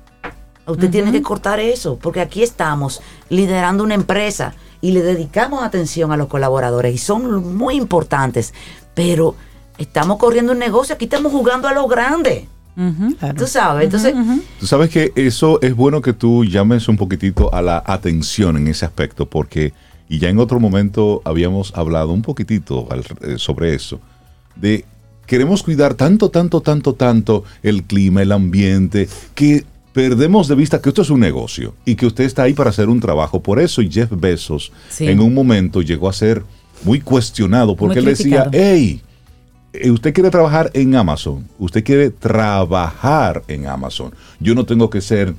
[0.67, 6.13] Usted tiene que cortar eso, porque aquí estamos liderando una empresa y le dedicamos atención
[6.13, 8.55] a los colaboradores y son muy importantes,
[8.95, 9.35] pero
[9.79, 12.49] estamos corriendo un negocio, aquí estamos jugando a lo grande.
[13.19, 13.35] Claro.
[13.37, 14.15] Tú sabes, entonces,
[14.59, 18.67] Tú sabes que eso es bueno que tú llames un poquitito a la atención en
[18.69, 19.73] ese aspecto, porque
[20.09, 24.01] y ya en otro momento habíamos hablado un poquitito al- eh, sobre eso,
[24.57, 24.85] de
[25.27, 30.89] queremos cuidar tanto, tanto, tanto, tanto el clima, el ambiente, que perdemos de vista que
[30.89, 33.43] esto es un negocio y que usted está ahí para hacer un trabajo.
[33.43, 35.09] Por eso Jeff Bezos Sí.
[35.09, 36.43] en un momento llegó a ser
[36.85, 39.03] muy cuestionado porque Muy él decía, hey,
[39.73, 44.13] eh, usted quiere trabajar en Amazon, usted quiere trabajar en Amazon.
[44.41, 45.35] Yo no tengo que ser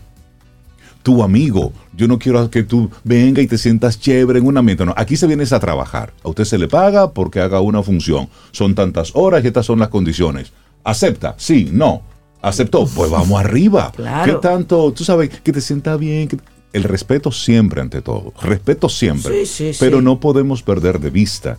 [1.04, 1.74] tu amigo.
[1.96, 4.86] Yo no quiero que tú venga y te sientas chévere en un ambiente.
[4.86, 6.14] No, aquí se viene es a trabajar.
[6.24, 8.30] A usted se le paga porque haga una función.
[8.52, 10.54] Son tantas horas y estas son las condiciones.
[10.84, 11.36] ¿Acepta?
[11.38, 12.02] Sí, no.
[12.44, 12.86] ¿Aceptó?
[12.86, 13.92] Pues vamos arriba.
[13.96, 14.32] Claro.
[14.40, 14.92] ¿Qué tanto?
[14.92, 16.28] Tú sabes, que te sienta bien.
[16.28, 16.38] que-
[16.74, 18.34] El respeto siempre ante todo.
[18.42, 19.46] Respeto siempre.
[19.46, 20.04] Sí, sí, Pero sí.
[20.04, 21.58] no podemos perder de vista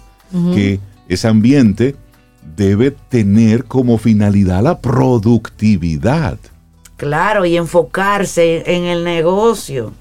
[0.52, 1.94] que ese ambiente
[2.56, 6.38] debe tener como finalidad la productividad.
[6.96, 9.92] Claro, y enfocarse en el negocio.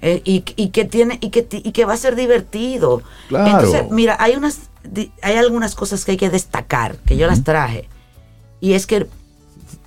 [0.00, 3.02] Eh, y, y que tiene y que, ti- y que va a ser divertido.
[3.28, 3.50] Claro.
[3.58, 4.60] Entonces, mira, hay unas
[5.22, 7.88] hay algunas cosas que hay que destacar, que yo las traje.
[8.60, 9.06] Y es que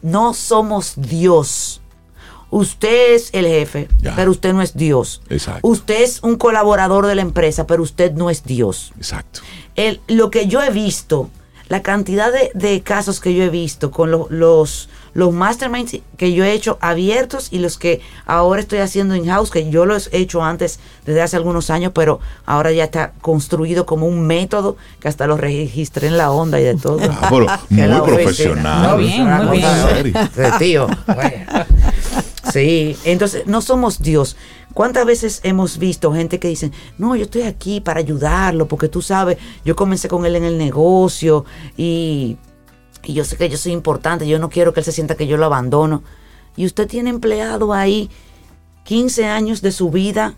[0.05, 1.81] no somos Dios.
[2.51, 4.15] Usted es el jefe, Ya.
[4.15, 5.21] pero usted no es Dios.
[5.29, 5.67] Exacto.
[5.67, 8.93] Usted es un colaborador de la empresa, pero usted no es Dios.
[8.97, 9.41] Exacto.
[9.75, 11.29] el- lo que yo he visto,
[11.67, 16.33] la cantidad de, de casos que yo he visto con lo- los, los masterminds que
[16.33, 20.17] yo he hecho abiertos y los que ahora estoy haciendo in-house, que yo los he
[20.17, 25.07] hecho antes desde hace algunos años, pero ahora ya está construido como un método que
[25.07, 26.99] hasta lo registré en la onda y de todo.
[27.09, 28.97] Ah, pero muy profesional.
[28.97, 30.27] Muy bien, muy bien.
[30.59, 30.87] tío.
[31.07, 31.65] Bueno.
[32.51, 34.35] Sí, entonces no somos Dios.
[34.73, 39.01] ¿Cuántas veces hemos visto gente que dicen, no, yo estoy aquí para ayudarlo, porque tú
[39.01, 41.45] sabes, yo comencé con él en el negocio
[41.77, 42.35] y,
[43.05, 45.27] y yo sé que yo soy importante, yo no quiero que él se sienta que
[45.27, 46.03] yo lo abandono.
[46.55, 48.09] Y usted tiene empleado ahí
[48.83, 50.33] 15 años de su vida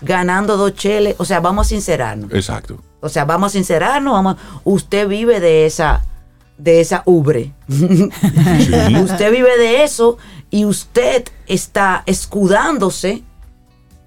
[0.00, 2.32] ganando dos cheles, o sea, vamos a sincerarnos.
[2.32, 2.78] Exacto.
[3.00, 6.02] O sea, vamos a sincerarnos, vamos, usted vive de esa
[6.58, 7.52] de esa ubre.
[7.68, 10.18] usted vive de eso
[10.50, 13.24] y usted está escudándose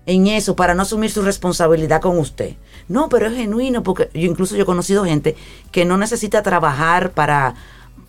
[0.06, 2.56] en eso para no asumir su responsabilidad con usted.
[2.88, 5.36] No, pero es genuino porque yo incluso yo he conocido gente
[5.72, 7.56] que no necesita trabajar para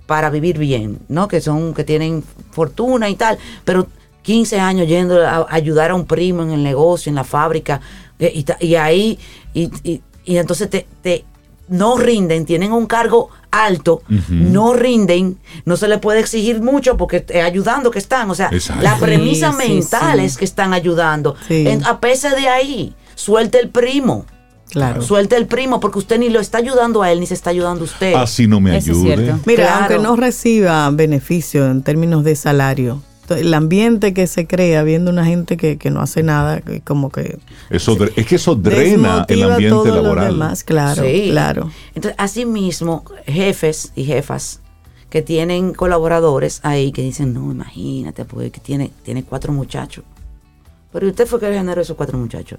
[0.07, 1.28] para vivir bien, ¿no?
[1.28, 3.86] Que son que tienen fortuna y tal, pero
[4.22, 7.80] 15 años yendo a, ayudar a un primo en el negocio, en la fábrica
[8.18, 9.18] eh, y, ahí
[9.54, 11.24] y, y- y entonces te, te
[11.68, 17.24] no rinden, tienen un cargo alto, no rinden, no se les puede exigir mucho porque
[17.28, 18.82] eh, ayudando que están, o sea, Exacto.
[18.82, 20.24] la premisa Sí, mental sí.
[20.26, 21.36] es que están ayudando.
[21.48, 24.26] En- a pesar de ahí, suelte el primo.
[24.70, 25.00] Claro.
[25.02, 27.82] Suelte el primo porque usted ni lo está ayudando a él ni se está ayudando
[27.82, 28.14] a usted.
[28.14, 29.34] Así no me Eso es ayude.
[29.46, 29.78] Mira, Claro.
[29.80, 33.00] aunque no reciba beneficio en términos de salario,
[33.30, 37.10] el ambiente que se crea viendo una gente que, que no hace nada, que como
[37.10, 37.38] que
[37.70, 40.28] Eso es que eso drena el ambiente laboral.
[40.34, 41.28] demás, claro, Sí.
[41.30, 41.70] claro.
[41.94, 44.60] Entonces, asimismo, jefes y jefas
[45.10, 50.04] que tienen colaboradores ahí que dicen, no, imagínate, porque que tiene, tiene cuatro muchachos.
[50.97, 52.59] Pero usted fue que generó esos cuatro muchachos.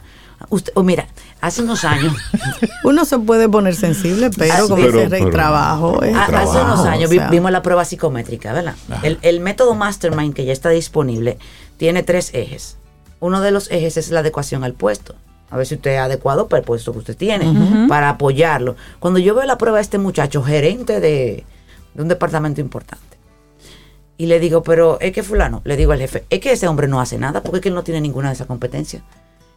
[0.49, 1.07] Usted, o mira,
[1.41, 2.13] hace unos años,
[2.83, 6.85] Uno se puede poner sensible, pero Ah, como ese pero- trabajo es a- hace unos
[6.85, 7.29] años vi- o sea.
[7.31, 8.75] vimos la prueba psicométrica, ¿verdad?
[9.01, 11.39] El, el método Mastermind que ya está disponible
[11.77, 12.77] tiene tres ejes.
[13.19, 15.15] Uno de los ejes es la adecuación al puesto.
[15.49, 18.75] A ver si usted es adecuado para el puesto que usted tiene, para apoyarlo.
[18.99, 21.43] Cuando yo veo la prueba de este muchacho, gerente de,
[21.95, 23.03] de un departamento importante,
[24.18, 26.88] y le digo, pero es que fulano, le digo al jefe, es que ese hombre
[26.88, 29.03] no hace nada porque es que él no tiene ninguna de esas competencias.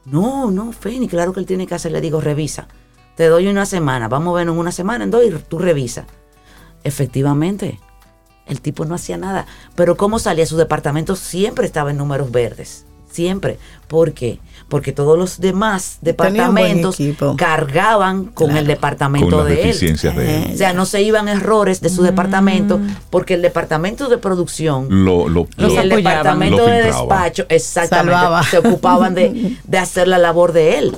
[0.04, 1.92] No, no, Feni, claro que él tiene que hacer.
[1.92, 2.68] Le digo, revisa.
[3.16, 6.06] Te doy una semana, vamos a ver en una semana, en dos, y tú revisa.
[6.84, 7.78] Efectivamente,
[8.46, 9.46] el tipo no hacía nada.
[9.74, 10.46] Pero ¿cómo salía?
[10.46, 12.86] Su departamento siempre estaba en números verdes.
[13.10, 13.58] Siempre.
[13.88, 14.40] ¿Por qué?
[14.70, 16.96] Porque todos los demás departamentos
[17.36, 19.78] cargaban con el departamento Con las de él.
[19.78, 20.50] de él.
[20.54, 25.28] O sea, no se iban errores de su departamento porque el departamento de producción Lo,
[25.28, 26.02] lo, y Los lo- el apoyaban.
[26.04, 28.42] departamento Lo de despacho, exactamente, Salvaba.
[28.44, 30.96] se ocupaban de, de hacer la labor de él.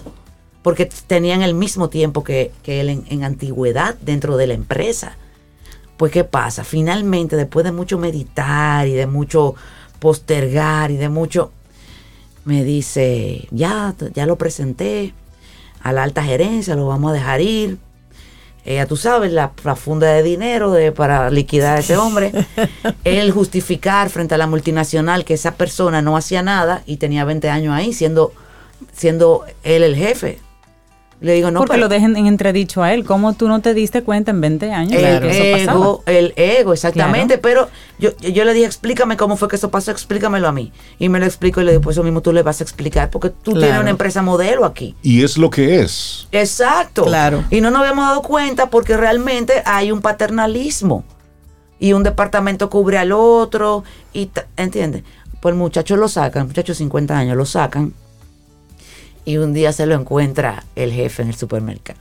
[0.63, 5.17] Porque tenían el mismo tiempo que, que él en, en antigüedad dentro de la empresa.
[5.97, 6.63] Pues, ¿qué pasa?
[6.63, 9.55] Finalmente, después de mucho meditar y de mucho
[9.99, 11.51] postergar y de mucho,
[12.45, 15.15] me dice, ya, ya lo presenté
[15.81, 17.79] a la alta gerencia, lo vamos a dejar ir.
[18.65, 22.33] Ya tú sabes, la, la funda de dinero de, para liquidar a ese hombre.
[23.05, 27.49] Él justificar frente a la multinacional que esa persona no hacía nada y tenía 20
[27.51, 28.33] años ahí siendo,
[28.93, 30.39] siendo él el jefe
[31.23, 33.05] Le digo, no, Porque pero- lo dejen en entredicho a él.
[33.05, 35.79] ¿Cómo tú no te diste cuenta en 20 años de el que eso pasaba?
[35.85, 37.39] ego, el ego, exactamente.
[37.39, 37.69] Pero
[38.01, 40.73] yo, yo le dije, explícame cómo fue que eso pasó, explícamelo a mí.
[40.99, 43.09] Y me lo explico y le digo, pues eso mismo tú le vas a explicar,
[43.11, 43.83] porque tú tienes Claro.
[43.83, 44.97] una empresa modelo aquí.
[45.01, 46.27] Y es lo que es.
[46.33, 47.05] Exacto.
[47.05, 47.45] Claro.
[47.51, 51.05] Y no nos habíamos dado cuenta porque realmente hay un paternalismo.
[51.79, 53.85] Y un departamento cubre al otro.
[54.13, 55.05] y ¿Entiendes?
[55.41, 57.93] Pues el muchacho lo sacan, el muchacho de 50 años lo sacan.
[59.25, 62.01] Y un día se lo encuentra el jefe en el supermercado.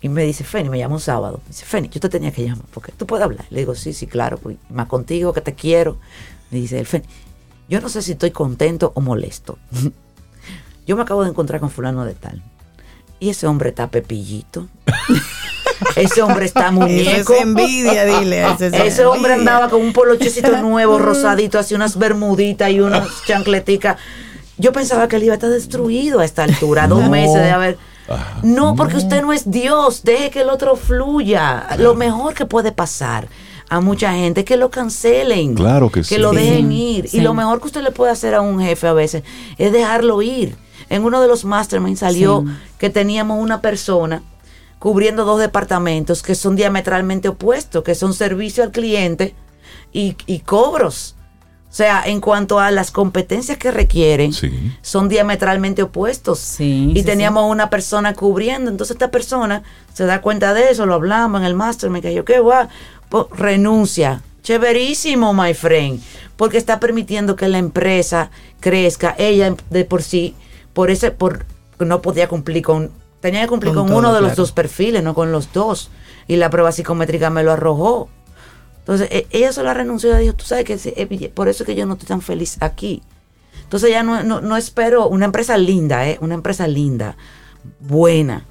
[0.00, 1.40] Y me dice, Feni, me llama un sábado.
[1.44, 3.46] Me dice, Feni, yo te tenía que llamar, porque tú puedes hablar.
[3.50, 5.98] Le digo, sí, sí, claro, pues, más contigo que te quiero.
[6.50, 7.04] Me dice el Feni,
[7.68, 9.58] yo no sé si estoy contento o molesto.
[10.86, 12.42] yo me acabo de encontrar con fulano de tal.
[13.20, 14.68] Y ese hombre está pepillito.
[15.96, 17.34] ese hombre está muñeco.
[17.34, 18.46] es envidia, dile.
[18.54, 23.24] Ese, es Ese hombre andaba con un polochecito nuevo, rosadito, así unas bermuditas y unas
[23.26, 23.96] chancleticas.
[24.58, 27.10] Yo pensaba que él iba a estar destruido a esta altura, dos No.
[27.10, 27.78] meses de haber.
[28.08, 31.66] Ah, No, porque usted no es Dios, deje que el otro fluya.
[31.78, 33.28] Lo mejor que puede pasar
[33.68, 35.54] a mucha gente es que lo cancelen.
[35.54, 36.14] Claro que sí.
[36.14, 37.08] Que lo dejen ir.
[37.08, 37.18] Sí.
[37.18, 39.22] Y lo mejor que usted le puede hacer a un jefe a veces
[39.58, 40.56] es dejarlo ir.
[40.88, 42.52] En uno de los masterminds salió Sí.
[42.78, 44.22] que teníamos una persona
[44.78, 49.34] cubriendo dos departamentos que son diametralmente opuestos, que son servicio al cliente
[49.92, 51.14] y, y cobros.
[51.78, 54.50] O sea, en cuanto a las competencias que requieren, Sí.
[54.82, 56.40] son diametralmente opuestos.
[56.40, 59.62] Sí, y sí, teníamos una persona cubriendo, entonces esta persona
[59.94, 62.66] se da cuenta de eso, lo hablamos en el mastermind, que yo qué guay,
[63.08, 64.22] pues, renuncia.
[64.42, 66.00] Chéverísimo, my friend,
[66.36, 70.34] porque está permitiendo que la empresa crezca, ella de por sí,
[70.72, 71.46] por ese, por
[71.78, 75.04] no podía cumplir con, tenía que cumplir Con con, todo, uno de los dos perfiles,
[75.04, 75.90] no con los dos.
[76.26, 78.08] Y la prueba psicométrica me lo arrojó.
[78.88, 81.74] Entonces, e- ella solo renunció y dijo, tú sabes que eh, por eso es que
[81.74, 83.02] yo no estoy tan feliz aquí.
[83.64, 86.16] Entonces ya no, no, no espero una empresa linda, ¿eh?
[86.22, 87.18] una empresa linda,
[87.80, 88.46] buena.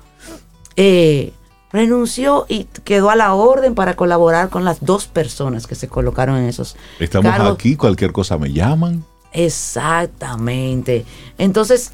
[0.76, 1.34] Eh,
[1.72, 6.38] renunció y quedó a la orden para colaborar con las dos personas que se colocaron
[6.38, 7.54] en esos Estamos cargos.
[7.56, 9.04] aquí, cualquier cosa me llaman.
[9.32, 11.04] Exactamente.
[11.40, 11.94] Entonces,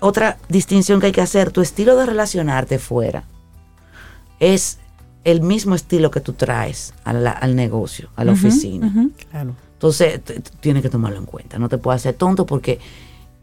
[0.00, 3.24] otra distinción que hay que hacer, tu estilo de relacionarte fuera
[4.40, 4.78] es
[5.24, 8.92] el mismo estilo que tú traes a la- al negocio, a la oficina.
[9.30, 9.54] Claro.
[9.74, 10.20] Entonces,
[10.60, 11.58] tienes que tomarlo en cuenta.
[11.58, 12.78] No te puedes hacer tonto porque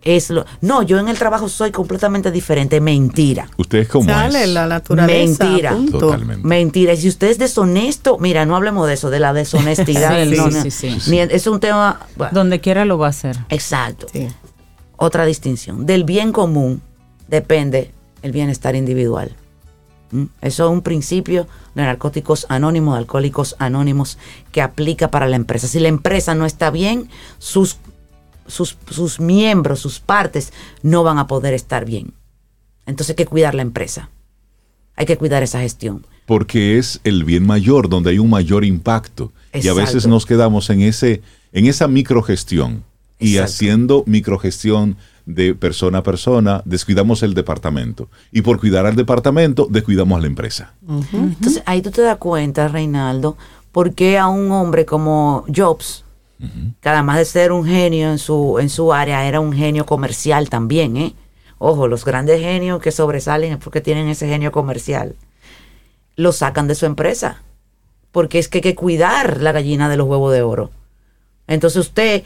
[0.02, 0.46] es lo...
[0.62, 2.80] No, yo en el trabajo soy completamente diferente.
[2.82, 3.50] Mentira.
[3.58, 4.50] Usted es como Sale es.
[4.50, 5.46] la naturaleza.
[5.46, 5.72] Mentira.
[5.72, 6.00] punto.
[6.00, 6.48] Totalmente.
[6.48, 6.94] Mentira.
[6.94, 10.24] Y si usted es deshonesto, mira, no hablemos de eso, de la deshonestidad.
[10.26, 10.62] Sí, no, sí, no.
[10.64, 10.98] sí, sí.
[11.12, 12.02] Ni- es un tema...
[12.18, 13.38] bueno, Donde quiera lo va a hacer.
[13.50, 14.08] exacto.
[14.12, 14.28] Sí.
[14.98, 15.86] Otra distinción.
[15.86, 16.82] Del bien común
[17.28, 19.36] depende el bienestar individual.
[20.16, 20.26] ¿Mm?
[20.42, 24.18] Eso es un principio de narcóticos anónimos, de alcohólicos anónimos,
[24.54, 25.68] que aplica para la empresa.
[25.68, 27.78] Si la empresa no está bien, sus,
[28.48, 30.54] sus, sus miembros, sus partes,
[30.84, 32.14] no van a poder estar bien.
[32.86, 34.10] Entonces hay que cuidar la empresa.
[34.96, 36.06] Hay que cuidar esa gestión.
[36.26, 39.34] Porque es el bien mayor, donde hay un mayor impacto.
[39.54, 42.84] Y a veces nos quedamos en, ese, en esa microgestión.
[43.20, 43.46] Y Exacto.
[43.46, 48.10] haciendo microgestión de persona a persona, descuidamos el departamento.
[48.32, 50.74] Y por cuidar al departamento, descuidamos a la empresa.
[51.14, 53.38] Entonces ahí tú te das cuenta, Reinaldo,
[53.72, 56.04] por qué a un hombre como Jobs,
[56.82, 60.50] que además de ser un genio en su, en su área, era un genio comercial
[60.50, 61.16] también, ¿eh?
[61.58, 65.16] Ojo, los grandes genios que sobresalen es porque tienen ese genio comercial.
[66.16, 67.42] Lo sacan de su empresa.
[68.12, 70.72] Porque es que hay que cuidar la gallina de los huevos de oro.
[71.48, 72.24] Entonces usted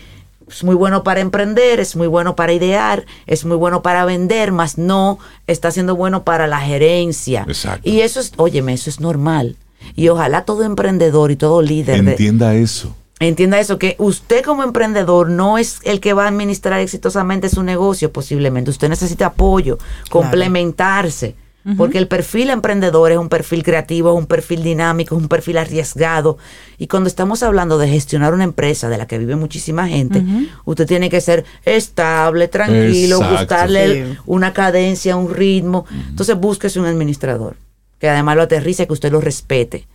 [0.50, 4.52] es muy bueno para emprender, es muy bueno para idear, es muy bueno para vender,
[4.52, 7.45] más no está siendo bueno para la gerencia.
[7.47, 7.88] Exacto.
[7.89, 9.56] Y eso es, óyeme, eso es normal.
[9.95, 12.95] Y ojalá todo emprendedor y todo líder de- Entienda eso.
[13.22, 17.64] entienda eso, que usted como emprendedor no es el que va a administrar exitosamente su
[17.64, 18.72] negocio posiblemente.
[18.72, 19.78] Usted necesita apoyo,
[20.10, 21.36] complementarse.
[21.78, 25.58] Porque el perfil emprendedor es un perfil creativo, es un perfil dinámico, es un perfil
[25.58, 26.38] arriesgado.
[26.78, 30.24] Y cuando estamos hablando de gestionar una empresa de la que vive muchísima gente,
[30.66, 33.56] usted tiene que ser estable, tranquilo, Exacto.
[33.68, 34.18] Sí.
[34.26, 35.86] una cadencia, un ritmo.
[36.10, 37.56] Entonces búsquese un administrador
[38.00, 39.86] que además lo aterrice, que usted lo respete,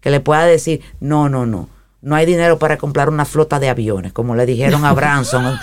[0.00, 1.68] que le pueda decir, no, no, no,
[2.02, 5.58] no hay dinero para comprar una flota de aviones, como le dijeron a Branson.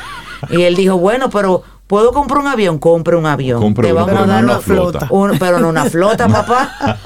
[0.50, 2.80] y él dijo, bueno, pero ¿puedo comprar un avión?
[2.80, 3.62] Compre un avión.
[3.62, 5.08] Compre Te uno, vamos a dar una flota.
[5.12, 6.98] un- pero no una flota, papá.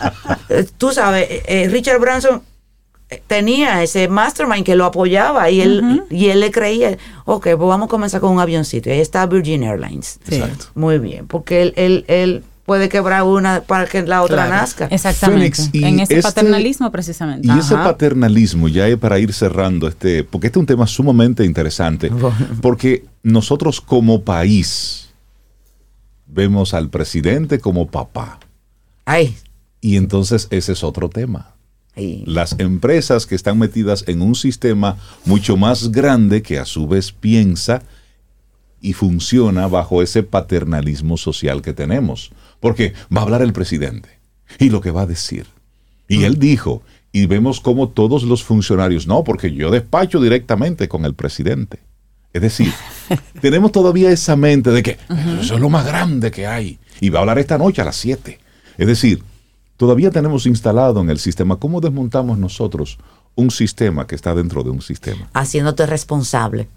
[0.50, 2.44] Eh, Tú sabes, eh, eh, Richard Branson
[3.28, 7.86] tenía ese mastermind que lo apoyaba y él, y él le creía, ok, pues vamos
[7.86, 8.90] a comenzar con un avioncito.
[8.90, 10.20] Y ahí está Virgin Airlines.
[10.28, 10.36] Sí.
[10.36, 10.66] Exacto.
[10.76, 14.52] Muy bien, porque él, él, él puede quebrar una para que la otra Claro.
[14.62, 14.88] nazca.
[14.90, 15.56] Exactamente.
[15.56, 17.48] Fénix, y en ese este- paternalismo precisamente.
[17.48, 22.12] Y ese paternalismo, ya para ir cerrando este, porque este es un tema sumamente interesante,
[22.62, 25.10] porque nosotros como país
[26.28, 28.40] vemos al presidente como papá.
[29.06, 29.36] Ay,
[29.82, 31.52] Y entonces ese es otro tema.
[31.96, 32.24] ay.
[32.26, 37.12] Las empresas que están metidas en un sistema mucho más grande que a su vez
[37.12, 37.84] piensa
[38.82, 42.32] y funciona bajo ese paternalismo social que tenemos.
[42.60, 44.10] Porque va a hablar el presidente
[44.60, 45.48] y lo que va a decir.
[46.08, 51.06] Y él dijo, y vemos como todos los funcionarios, no, porque yo despacho directamente con
[51.06, 51.80] el presidente.
[52.34, 52.74] Es decir,
[53.42, 54.98] tenemos todavía esa mente de que
[55.40, 56.80] eso es lo más grande que hay.
[57.00, 58.38] Y va a hablar esta noche a las 7.
[58.78, 59.24] Es decir,
[59.78, 62.98] todavía tenemos instalado en el sistema cómo desmontamos nosotros
[63.36, 65.30] un sistema que está dentro de un sistema.
[65.34, 66.68] haciéndote responsable.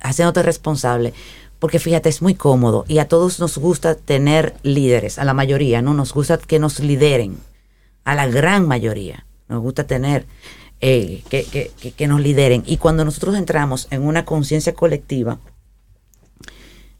[0.00, 1.14] Haciéndote responsable.
[1.58, 5.80] Porque fíjate, es muy cómodo y a todos nos gusta tener líderes, a la mayoría,
[5.82, 5.94] ¿no?
[5.94, 7.38] Nos gusta que nos lideren,
[8.04, 9.24] a la gran mayoría.
[9.48, 10.26] Nos gusta tener
[10.82, 12.62] eh, que, que- que- que nos lideren.
[12.66, 15.38] Y cuando nosotros entramos en una conciencia colectiva,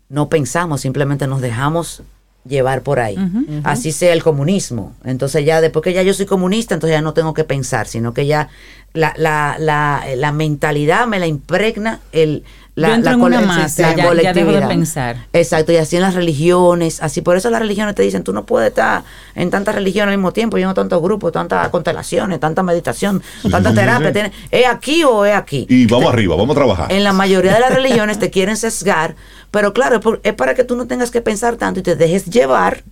[0.09, 2.03] no pensamos, simplemente nos dejamos
[2.49, 3.17] llevar por ahí.
[3.65, 4.95] Así sea el comunismo.
[5.05, 8.15] Entonces ya después que ya yo soy comunista, entonces ya no tengo que pensar, sino
[8.15, 8.49] que ya
[8.93, 12.45] la, la, la, la mentalidad me la impregna el,
[12.77, 14.68] la, Yo entro la en una cole- masa, la ya- ya dejo de colectividad.
[14.68, 15.16] pensar.
[15.33, 18.45] Exacto, y así en las religiones, así por eso las religiones te dicen, tú no
[18.45, 19.03] puedes estar
[19.35, 23.77] en tantas religiones al mismo tiempo, lleno tantos grupos, tantas constelaciones, tanta meditación, tanta sí,
[23.77, 24.12] terapia, sí.
[24.12, 25.66] tiene- ¿es aquí o es aquí?
[25.70, 26.93] Y vamos arriba, vamos a trabajar.
[26.93, 29.16] En la mayoría de las religiones te quieren sesgar,
[29.51, 31.97] pero claro, es por- es para que tú no tengas que pensar tanto y te
[31.97, 32.85] dejes llevar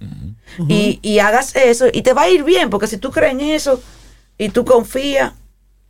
[0.68, 3.41] y, y hagas eso y te va a ir bien, porque si tú crees en
[3.41, 3.82] eso
[4.39, 5.32] y tú confías,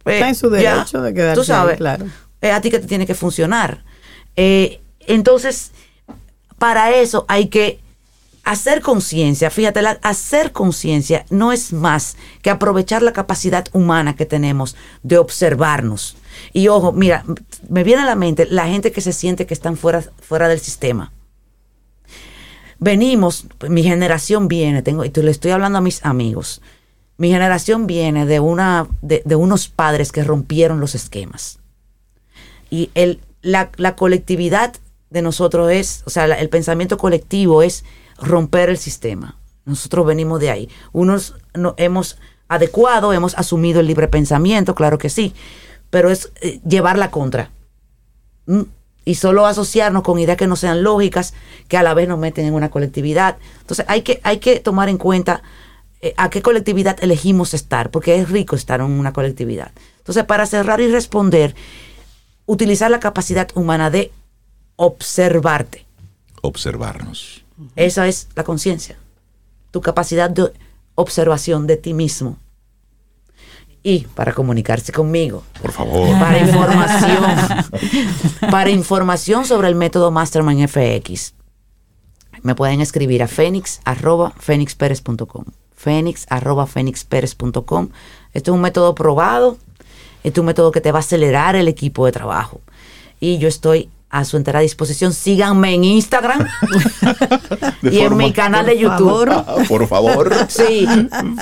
[0.03, 2.07] pues, Está en su ya, derecho de quedarse Tú ahí, sabes, claro.
[2.49, 3.85] Es a ti que te tiene que funcionar.
[4.37, 5.73] Eh, entonces,
[6.59, 7.81] para eso hay que
[8.45, 9.51] hacer conciencia.
[9.51, 16.17] Fíjate, hacer conciencia no es más que aprovechar la capacidad humana que tenemos de observarnos.
[16.53, 17.25] Y ojo, mira,
[17.69, 20.61] me viene a la mente la gente que se siente que están fuera, fuera del
[20.61, 21.13] sistema.
[22.79, 26.61] Venimos, mi generación viene, tengo, y te le estoy hablando a mis amigos.
[27.17, 31.61] Mi generación viene de una, de unos padres que rompieron los esquemas.
[32.71, 34.75] Y el, la, la colectividad
[35.11, 37.85] de nosotros es, o sea, el pensamiento colectivo es
[38.19, 39.37] romper el sistema.
[39.65, 40.69] Nosotros venimos de ahí.
[40.93, 45.35] Unos no, hemos adecuado, hemos asumido el libre pensamiento, claro que sí,
[45.91, 47.51] pero es eh, llevar la contra.
[48.47, 48.63] ¿Mm?
[49.07, 51.35] Y solo asociarnos con ideas que no sean lógicas,
[51.69, 53.37] que a la vez nos meten en una colectividad.
[53.61, 55.43] Entonces hay que, hay que tomar en cuenta
[56.01, 59.73] eh, a qué colectividad elegimos estar, porque es rico estar en una colectividad.
[59.99, 61.55] Entonces, para cerrar y responder,
[62.47, 64.13] utilizar la capacidad humana de
[64.77, 65.87] observarte.
[66.43, 67.45] Observarnos.
[67.77, 68.97] Esa es la conciencia.
[69.71, 70.53] Tu capacidad de
[70.95, 72.39] observación de ti mismo.
[73.83, 76.19] Y para comunicarse conmigo, Por favor.
[76.19, 77.25] para información,
[78.51, 81.35] para información sobre el método Mastermind FX,
[82.43, 85.45] me pueden escribir a fénix arroba fénixperez.com.
[85.77, 87.89] Fénix arroba fénixperez.com.
[88.33, 89.59] Esto es un método probado.
[90.25, 92.61] Este es un método que te va a acelerar el equipo de trabajo.
[93.21, 95.13] Y yo estoy a su entera disposición.
[95.13, 96.47] Síganme en Instagram
[97.83, 99.27] y en mi canal de YouTube.
[99.29, 99.67] favor.
[99.69, 100.35] Por favor.
[100.49, 100.87] Sí.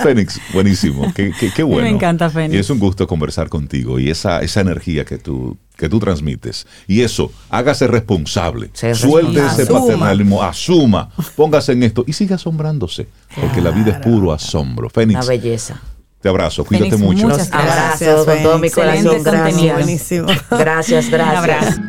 [0.03, 1.13] Fénix, buenísimo.
[1.15, 1.83] Qué, qué- qué bueno.
[1.83, 2.55] Me encanta, Fénix.
[2.55, 6.67] Y es un gusto conversar contigo y esa, esa energía que tú, que tú transmites.
[6.87, 8.71] Y eso, hágase responsable.
[8.95, 13.07] Suelte ese paternalismo, asuma, póngase en esto y siga asombrándose.
[13.39, 14.87] Porque la vida es puro asombro.
[14.87, 15.81] Una Fénix, belleza.
[16.23, 17.27] Te abrazo, cuídate mucho.
[17.27, 18.03] muchas Gracias.
[18.03, 19.23] abrazo con todo mi corazón.
[19.25, 19.73] Gracias.
[19.75, 20.29] Buenísimo.
[20.51, 21.39] Gracias, Un gracias.
[21.39, 21.81] abrazo.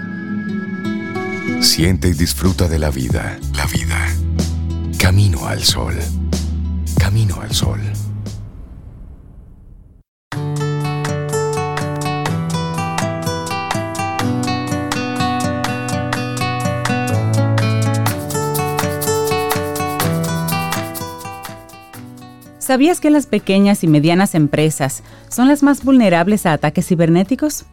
[1.62, 3.38] Siente y disfruta de la vida.
[3.56, 4.08] La vida.
[4.98, 5.96] Camino al sol.
[6.98, 7.80] Camino al sol.
[22.64, 27.66] ¿Sabías que las pequeñas y medianas empresas son las más vulnerables a ataques cibernéticos?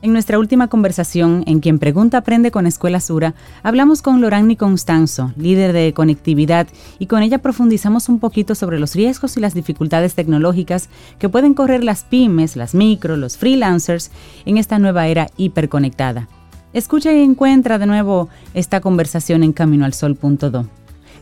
[0.00, 5.34] En nuestra última conversación, en Quien Pregunta Aprende con Escuela Sura, hablamos con Lorani Constanzo,
[5.36, 6.66] líder de conectividad,
[6.98, 10.88] y con ella profundizamos un poquito sobre los riesgos y las dificultades tecnológicas
[11.18, 14.10] que pueden correr las pymes, las micro, los freelancers
[14.46, 16.26] en esta nueva era hiperconectada.
[16.72, 20.64] Escucha y encuentra de nuevo esta conversación en caminoalsol.do.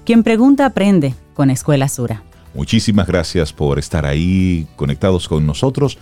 [0.04, 2.22] Quien Pregunta Aprende con Escuela Sura.
[2.56, 5.98] Muchísimas gracias por estar ahí conectados con nosotros.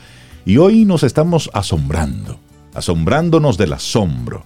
[0.46, 2.38] Y hoy nos estamos asombrando,
[2.74, 4.44] asombrándonos del asombro.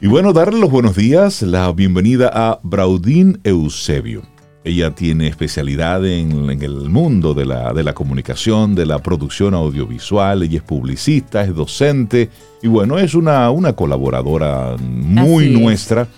[0.00, 4.22] Y bueno, darle los buenos días, la bienvenida a Braudín Eusebio.
[4.64, 9.54] Ella tiene especialidad en, en el mundo de la, de la comunicación, de la producción
[9.54, 10.42] audiovisual.
[10.42, 12.28] Ella es publicista, es docente
[12.60, 15.60] y bueno, es una, una colaboradora muy Así es.
[15.60, 16.08] nuestra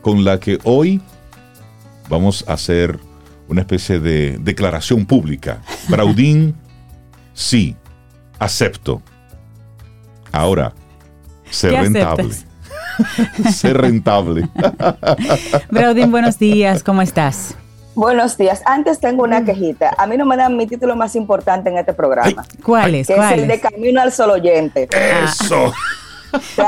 [0.00, 1.00] con la que hoy
[2.08, 3.00] vamos a hacer
[3.52, 5.60] una especie de declaración pública.
[5.88, 6.56] Braudín,
[7.34, 7.76] sí,
[8.38, 9.02] acepto.
[10.32, 10.72] Ahora,
[11.50, 12.34] ser rentable.
[13.52, 14.48] ser rentable.
[15.70, 17.54] Braudín, buenos días, ¿cómo estás?
[17.94, 18.62] Buenos días.
[18.64, 19.94] Antes tengo una quejita.
[19.98, 22.42] A mí no me dan mi título más importante en este programa.
[22.64, 23.06] ¿Cuál es?
[23.06, 24.88] Que es el de Camino al Sol Oyente.
[24.90, 25.74] Eso.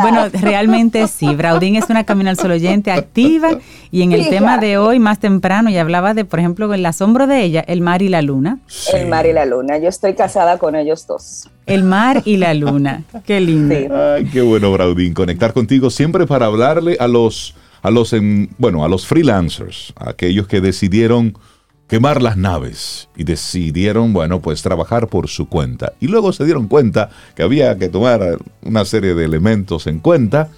[0.00, 1.34] Bueno, realmente sí.
[1.34, 3.58] Braudín es una Camino al Sol oyente activa
[3.90, 7.26] y en el tema de hoy, más temprano, ya hablaba de, por ejemplo, el asombro
[7.26, 8.58] de ella, el mar y la luna.
[8.92, 9.78] El mar y la luna.
[9.78, 11.48] Yo estoy casada con ellos dos.
[11.66, 13.04] El mar y la luna.
[13.26, 13.74] Qué lindo.
[13.74, 15.14] Ay, qué bueno, Braudín.
[15.14, 18.14] Conectar contigo siempre para hablarle a los, a los,
[18.58, 21.38] bueno, a los freelancers, a aquellos que decidieron
[21.86, 25.92] quemar las naves y decidieron, bueno, pues trabajar por su cuenta.
[26.00, 30.48] Y luego se dieron cuenta que había que tomar una serie de elementos en cuenta.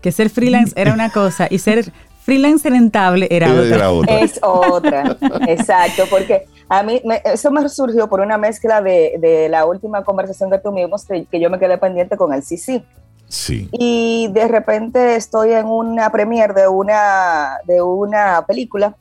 [0.00, 3.50] Que ser freelance era una cosa y ser freelance rentable era,
[3.90, 4.20] otra.
[4.20, 5.16] Es otra,
[5.46, 10.58] exacto, porque a mí eso me surgió por una mezcla de, la última conversación que
[10.58, 12.84] tuvimos, que, que yo me quedé pendiente con el CC.
[13.26, 13.68] Sí.
[13.72, 18.96] Y de repente estoy en una premiere de una, de una película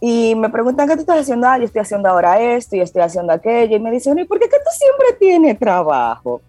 [0.00, 1.48] y me preguntan, ¿qué tú estás haciendo?
[1.48, 3.76] Ah, yo estoy haciendo ahora esto y estoy haciendo aquello.
[3.76, 6.42] Y me dicen, ¿y por qué que tú siempre tienes trabajo?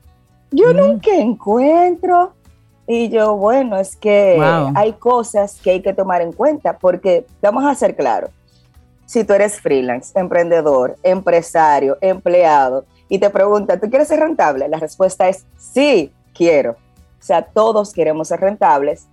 [0.52, 0.78] Yo mm.
[0.78, 2.34] nunca encuentro.
[2.90, 4.40] Y yo, bueno, es que
[4.74, 8.30] hay cosas que hay que tomar en cuenta, porque vamos a ser claros.
[9.06, 14.70] Si tú eres freelance, emprendedor, empresario, empleado, y te preguntan, ¿tú quieres ser rentable?
[14.70, 16.72] La respuesta es sí, quiero.
[16.72, 19.08] O sea, todos queremos ser rentables,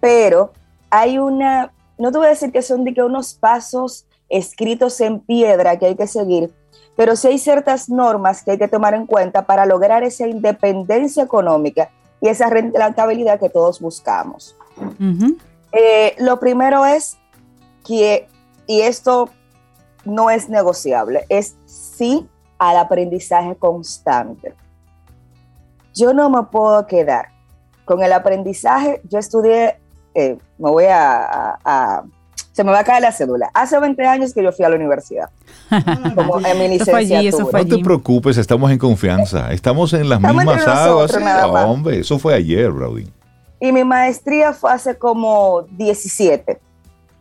[0.00, 0.52] pero
[0.90, 5.20] hay una no te voy a decir que son de que unos pasos escritos en
[5.20, 6.52] piedra que hay que seguir,
[6.96, 11.22] pero sí hay ciertas normas que hay que tomar en cuenta para lograr esa independencia
[11.22, 11.90] económica
[12.20, 14.56] y esa rentabilidad que todos buscamos.
[15.72, 17.18] Eh, lo primero es
[17.86, 18.28] que,
[18.66, 19.30] y esto
[20.04, 22.26] no es negociable, es sí
[22.58, 24.54] al aprendizaje constante.
[25.94, 27.28] Yo no me puedo quedar
[27.84, 29.00] con el aprendizaje.
[29.04, 29.78] Yo estudié
[30.14, 32.02] eh, me voy a,
[32.52, 33.50] se me va a caer la cédula.
[33.52, 35.28] Hace 20 años que yo fui a la universidad.
[36.14, 37.62] como en mi licenciatura.
[37.62, 39.52] no te preocupes, estamos en confianza.
[39.52, 41.16] Estamos en las mismas aguas.
[41.66, 43.06] hombre, eso fue ayer, Brody.
[43.60, 46.58] Y mi maestría fue hace como 17.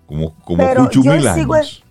[0.05, 1.83] Como, como cuchumil años.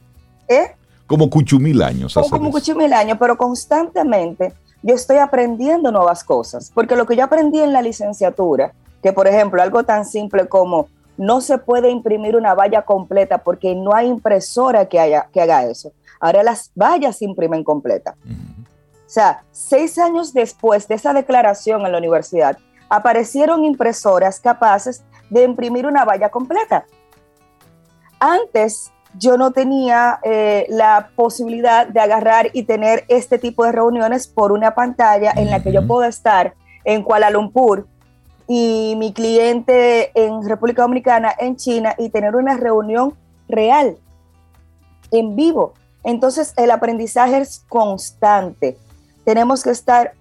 [0.49, 0.73] ¿Eh?
[1.07, 2.15] Como cuchumil años.
[2.15, 6.71] Como, como cuchumil años, pero constantemente yo estoy aprendiendo nuevas cosas.
[6.75, 8.73] Porque lo que yo aprendí en la licenciatura,
[9.03, 13.75] que por ejemplo, algo tan simple como no se puede imprimir una valla completa porque
[13.75, 15.93] no hay impresora que, haya, que haga eso.
[16.21, 18.17] Ahora las vallas se imprimen completa.
[18.25, 22.59] O sea, seis años después de esa declaración en la universidad,
[22.89, 26.87] aparecieron impresoras capaces de imprimir una valla completa.
[28.19, 34.27] Antes yo no tenía eh, la posibilidad de agarrar y tener este tipo de reuniones
[34.27, 36.55] por una pantalla en la que yo puedo estar
[36.85, 37.87] en Kuala Lumpur
[38.47, 43.15] y mi cliente en República Dominicana, en China, y tener una reunión
[43.49, 43.97] real,
[45.11, 45.75] en vivo.
[46.03, 48.77] Entonces el aprendizaje es constante.
[49.25, 50.13] Tenemos que estar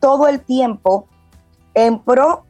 [0.00, 1.06] todo el tiempo
[1.74, 2.44] en pro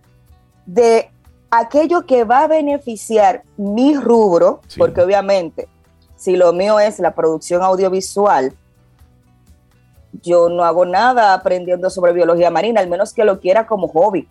[0.66, 1.10] de
[1.50, 5.68] aquello que va a beneficiar mi rubro, porque obviamente
[6.16, 8.52] si lo mío es la producción audiovisual,
[10.20, 14.26] yo no hago nada aprendiendo sobre biología marina, al menos que lo quiera como hobby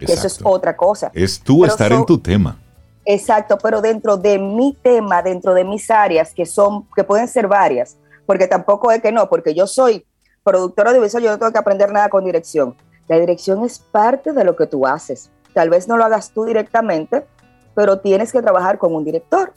[0.00, 1.10] eso es otra cosa.
[1.14, 2.58] Es tú estar en tu tema.
[3.04, 7.46] Exacto, pero dentro de mi tema, dentro de mis áreas, que son, que pueden ser
[7.46, 10.06] varias, porque tampoco es que no, porque yo soy
[10.42, 12.74] productora audiovisual, yo no tengo que aprender nada con dirección.
[13.08, 15.30] La dirección es parte de lo que tú haces.
[15.52, 17.26] Tal vez no lo hagas tú directamente,
[17.74, 19.52] pero tienes que trabajar con un director.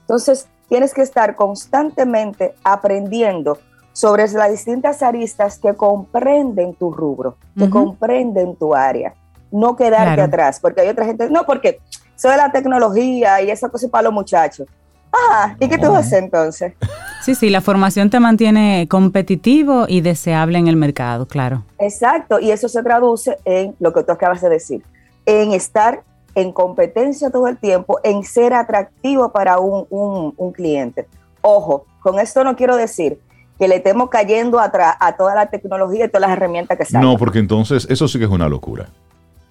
[0.00, 3.58] Entonces, tienes que estar constantemente aprendiendo
[3.98, 9.12] sobre las distintas aristas que comprenden tu rubro, que comprenden tu área.
[9.50, 11.80] No quedarte atrás, porque hay otra gente, no, porque
[12.14, 14.68] soy de la tecnología y esa cosa para los muchachos.
[15.12, 16.74] Ah, ¿y qué tú haces entonces?
[17.22, 21.64] Sí, sí, la formación te mantiene competitivo y deseable en el mercado, claro.
[21.80, 24.84] Exacto, y eso se traduce en lo que tú acabas de decir,
[25.26, 26.04] en estar
[26.36, 31.08] en competencia todo el tiempo, en ser atractivo para un, un cliente.
[31.40, 33.18] Ojo, con esto no quiero decir
[33.58, 37.08] que le estemos cayendo atrás a toda la tecnología y todas las herramientas que salen.
[37.08, 38.88] No, porque entonces eso sí que es una locura.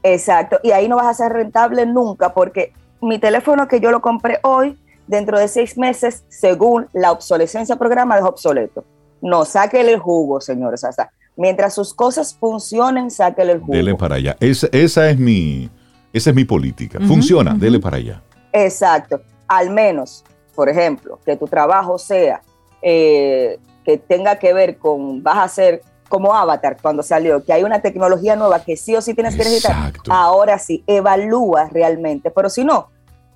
[0.03, 4.01] Exacto, y ahí no vas a ser rentable nunca porque mi teléfono que yo lo
[4.01, 4.77] compré hoy,
[5.07, 8.85] dentro de seis meses, según la obsolescencia programada, es obsoleto.
[9.21, 10.83] No, sáquele el jugo, señores.
[10.83, 13.73] O sea, mientras sus cosas funcionen, sáquele el jugo.
[13.73, 14.37] Dele para allá.
[14.39, 15.69] esa es mi,
[16.13, 16.99] esa es mi política.
[17.07, 18.21] Funciona, dele para allá.
[18.53, 19.21] Exacto.
[19.47, 20.23] al menos,
[20.55, 22.41] por ejemplo, que tu trabajo sea
[22.81, 27.63] eh, que tenga que ver con, vas a ser como Avatar cuando salió, que hay
[27.63, 32.29] una tecnología nueva que sí o sí tienes que necesitar, ahora sí, evalúa realmente.
[32.29, 32.89] Pero si no,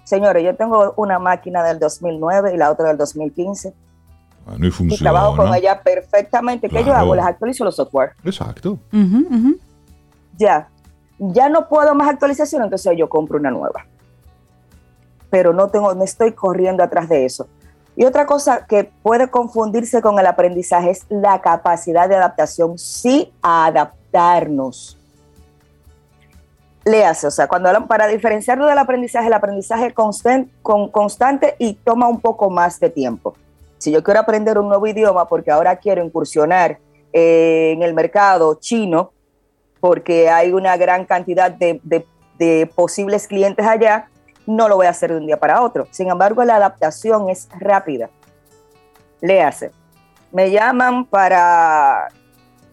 [0.03, 3.73] señores, yo tengo una máquina del 2009 y la otra del 2015
[4.45, 5.09] Bueno, y y funciona.
[5.11, 6.67] trabajo con ella perfectamente.
[6.67, 6.99] ¿Qué yo Claro.
[6.99, 7.15] hago?
[7.15, 8.11] Les actualizo los software.
[8.25, 8.77] Exacto.
[10.37, 10.67] Ya,
[11.17, 13.85] ya no puedo más actualización, entonces yo compro una nueva.
[15.29, 17.47] Pero no tengo, no estoy corriendo atrás de eso.
[17.95, 23.33] Y otra cosa que puede confundirse con el aprendizaje es la capacidad de adaptación, sí
[23.41, 24.97] a adaptarnos.
[26.85, 31.73] Léase, o sea, cuando hablan para diferenciarlo del aprendizaje, el aprendizaje constan- con, constante y
[31.73, 33.35] toma un poco más de tiempo.
[33.77, 36.79] Si yo quiero aprender un nuevo idioma porque ahora quiero incursionar
[37.13, 39.11] eh, en el mercado chino,
[39.79, 44.07] porque hay una gran cantidad de posibles clientes allá,
[44.45, 45.87] no lo voy a hacer de un día para otro.
[45.91, 48.09] Sin embargo, la adaptación es rápida.
[49.21, 49.71] Léase.
[50.31, 52.07] Me llaman para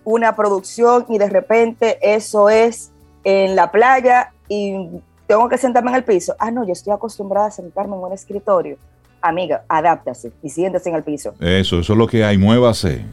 [0.05, 2.91] una producción y de repente eso es
[3.25, 4.89] en la playa y
[5.27, 6.35] tengo que sentarme en el piso.
[6.39, 8.77] Ah, no, yo estoy acostumbrada a sentarme en un escritorio.
[9.21, 11.35] Amiga, adáptase y siéntese en el piso.
[11.41, 12.39] Eso, eso es lo que hay.
[12.39, 13.05] Muévase.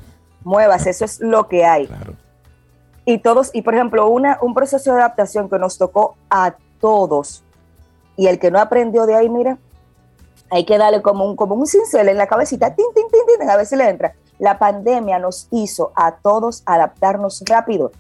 [0.44, 2.14] Muévase, eso es lo que hay Claro.
[3.04, 7.44] y todos, y por ejemplo, una, un proceso de adaptación que nos tocó a todos,
[8.16, 9.58] y el que no aprendió de ahí, mira,
[10.50, 13.50] hay que darle como un, como un cincel en la cabecita, tin, tin, tin, tin,
[13.50, 14.14] a ver si le entra.
[14.40, 17.92] La pandemia nos hizo a todos adaptarnos rápido,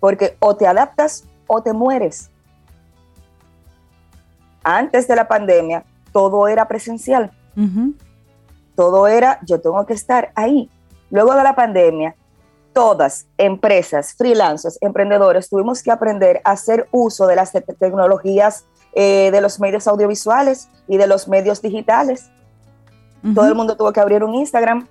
[0.00, 2.30] porque o te adaptas o te mueres.
[4.62, 7.30] Antes de la pandemia, todo era presencial
[8.74, 10.70] todo era yo tengo que estar ahí.
[11.10, 12.16] Luego de la pandemia,
[12.74, 19.30] todas empresas, freelancers, emprendedores, tuvimos que aprender a hacer uso de las te- tecnologías eh,
[19.32, 22.28] de los medios audiovisuales y de los medios digitales.
[23.34, 24.86] Todo el mundo tuvo que abrir un Instagram,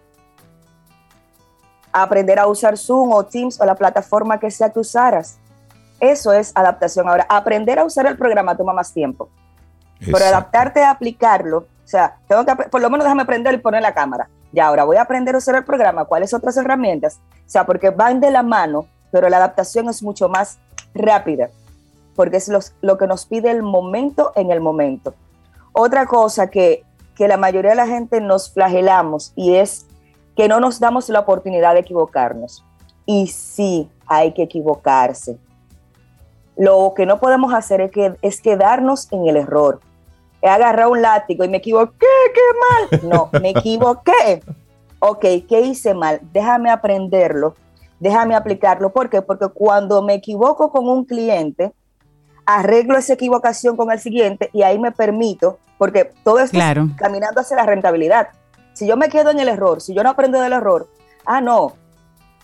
[1.91, 5.37] aprender a usar Zoom o Teams o la plataforma que sea que usaras.
[5.99, 7.07] Eso es adaptación.
[7.07, 9.29] Ahora, aprender a usar el programa toma más tiempo.
[9.99, 10.35] Pero Exacto.
[10.35, 13.93] adaptarte a aplicarlo, o sea, tengo que, por lo menos déjame aprender y poner la
[13.93, 14.27] cámara.
[14.53, 17.19] Ya, ahora voy a aprender a usar el programa, cuáles otras herramientas.
[17.45, 20.59] O sea, porque van de la mano, pero la adaptación es mucho más
[20.93, 21.49] rápida,
[22.15, 22.51] porque es
[22.81, 25.15] lo que nos pide el momento en el momento.
[25.73, 26.83] Otra cosa que,
[27.15, 29.87] que la mayoría de la gente nos flagelamos y es
[30.35, 32.63] que no nos damos la oportunidad de equivocarnos.
[33.05, 35.37] Y sí, hay que equivocarse.
[36.55, 39.79] Lo que no podemos hacer es, que, es quedarnos en el error
[40.43, 43.01] he agarrado un látigo y me equivoqué, qué mal.
[43.09, 44.43] No, me equivoqué.
[44.99, 46.19] Ok, ¿qué hice mal?
[46.33, 47.55] Déjame aprenderlo,
[47.99, 48.91] déjame aplicarlo.
[48.91, 49.21] ¿Por qué?
[49.21, 51.71] Porque cuando me equivoco con un cliente,
[52.45, 56.87] arreglo esa equivocación con el siguiente y ahí me permito, porque todo esto Claro.
[56.91, 58.27] es caminando hacia la rentabilidad.
[58.73, 60.87] Si yo me quedo en el error, si yo no aprendo del error,
[61.25, 61.73] ah, no,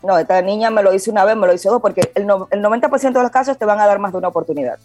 [0.04, 2.48] no, esta niña me lo hizo una vez, me lo hizo dos, porque el, no-
[2.52, 4.80] el 90% de los casos te van a dar más de una oportunidad.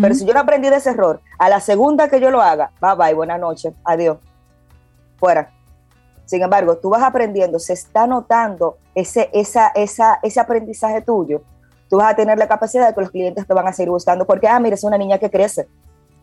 [0.00, 2.70] Pero si yo no aprendí de ese error, a la segunda que yo lo haga,
[2.80, 4.18] bye bye, buenas noches, adiós,
[5.16, 5.50] fuera.
[6.24, 11.42] Sin embargo, tú vas aprendiendo, se está notando ese, esa, esa, ese aprendizaje tuyo.
[11.90, 14.24] Tú vas a tener la capacidad de que los clientes te van a seguir buscando
[14.24, 15.66] porque, ah, mira, es una niña que crece.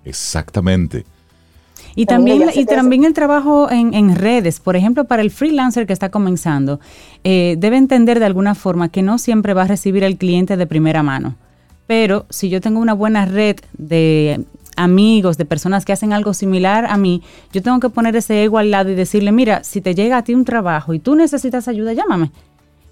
[0.05, 1.05] Exactamente.
[1.95, 5.93] Y También y también el trabajo en, en redes, por ejemplo, para el freelancer que
[5.93, 6.80] está comenzando,
[7.24, 10.66] eh, debe entender de alguna forma que no siempre va a recibir el cliente de
[10.66, 11.36] primera mano.
[11.90, 16.86] Pero si yo tengo una buena red de amigos, de personas que hacen algo similar
[16.86, 19.96] a mí, yo tengo que poner ese ego al lado y decirle, mira, si te
[19.96, 22.30] llega a ti un trabajo y tú necesitas ayuda, llámame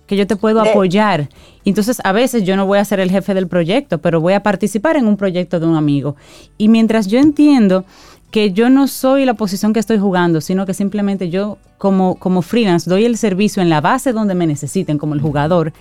[0.07, 1.29] que yo te puedo apoyar.
[1.63, 4.41] Entonces, a veces yo no voy a ser el jefe del proyecto, pero voy a
[4.41, 6.15] participar en un proyecto de un amigo.
[6.57, 7.85] Y mientras yo entiendo
[8.31, 12.41] que yo no soy la posición que estoy jugando, sino que simplemente yo como, como
[12.41, 15.71] freelance doy el servicio en la base donde me necesiten, como el jugador,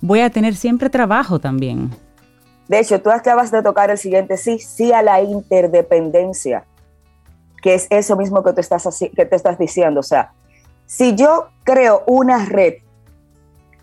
[0.00, 1.92] voy a tener siempre trabajo también.
[2.68, 6.64] De hecho, tú acabas de tocar el siguiente sí, sí a la interdependencia,
[7.62, 10.00] que es eso mismo que, tú estás, que te estás diciendo.
[10.00, 10.32] O sea,
[10.86, 12.74] si yo creo una red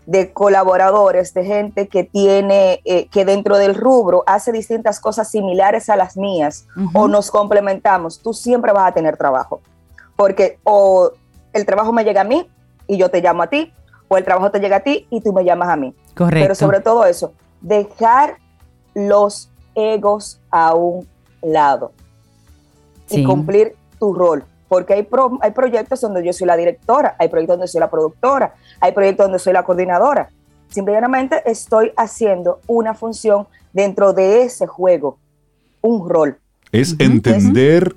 [0.06, 5.88] de colaboradores, de gente que tiene, eh, que dentro del rubro hace distintas cosas similares
[5.88, 9.60] a las mías, o nos complementamos, tú siempre vas a tener trabajo.
[10.16, 11.12] Porque o
[11.52, 12.50] el trabajo me llega a mí
[12.88, 13.72] y yo te llamo a ti,
[14.08, 15.94] o el trabajo te llega a ti y tú me llamas a mí.
[16.16, 16.44] Correcto.
[16.44, 18.41] Pero sobre todo eso, dejar
[18.94, 21.06] los egos a un
[21.42, 21.92] lado
[23.06, 23.20] Sí.
[23.20, 24.44] y cumplir tu rol.
[24.68, 27.90] Porque hay, pro- hay proyectos donde yo soy la directora, hay proyectos donde soy la
[27.90, 30.30] productora, hay proyectos donde soy la coordinadora.
[30.70, 35.18] Simplemente estoy haciendo una función dentro de ese juego,
[35.82, 36.38] un rol.
[36.70, 37.94] Es entender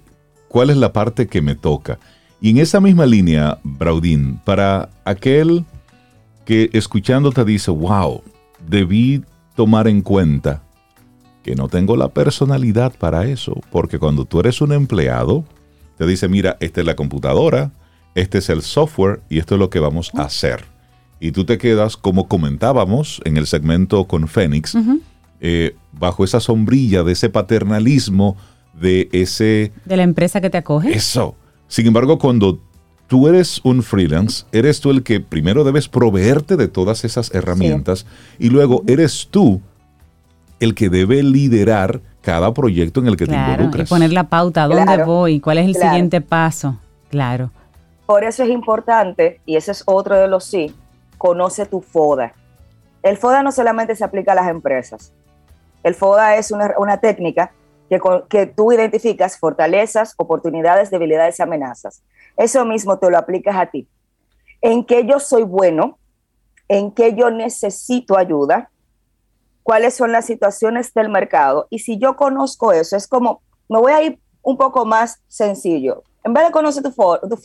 [0.50, 1.98] cuál es la parte que me toca.
[2.42, 5.64] Y en esa misma línea, Braudín, para aquel
[6.44, 8.22] que escuchándote dice, wow,
[8.68, 9.24] debí
[9.56, 10.62] tomar en cuenta
[11.46, 15.46] que no tengo la personalidad para eso, porque cuando tú eres un empleado,
[15.96, 17.72] te dice, mira, esta es la computadora,
[18.16, 20.66] este es el software y esto es lo que vamos a hacer.
[21.20, 24.76] Y tú te quedas, como comentábamos en el segmento con Fénix,
[25.40, 28.38] eh, bajo esa sombrilla de ese paternalismo,
[28.74, 29.72] de ese...
[29.86, 30.94] De la empresa que te acoge.
[30.94, 31.36] Eso.
[31.68, 32.60] Sin embargo, cuando
[33.06, 38.08] tú eres un freelance, eres tú el que primero debes proveerte de todas esas herramientas
[38.40, 39.62] y luego eres tú
[40.60, 43.88] el que debe liderar cada proyecto en el que te involucras.
[43.88, 45.40] Y poner la pauta, ¿dónde voy?
[45.40, 46.78] ¿Cuál es el siguiente paso?
[47.10, 47.52] Claro.
[48.06, 50.76] Por eso es importante, y ese es otro de los sí,
[51.18, 52.34] conoce tu FODA.
[53.04, 55.12] El FODA no solamente se aplica a las empresas.
[55.84, 57.52] El FODA es una, una técnica
[57.90, 58.00] que,
[58.30, 62.02] que tú identificas fortalezas, oportunidades, debilidades y amenazas.
[62.38, 63.88] Eso mismo te lo aplicas a ti.
[64.62, 65.98] En qué yo soy bueno,
[66.68, 68.72] en qué yo necesito ayuda,
[69.66, 71.66] cuáles son las situaciones del mercado.
[71.72, 76.04] Y si yo conozco eso, es como, me voy a ir un poco más sencillo.
[76.24, 76.92] En vez de conocer tu,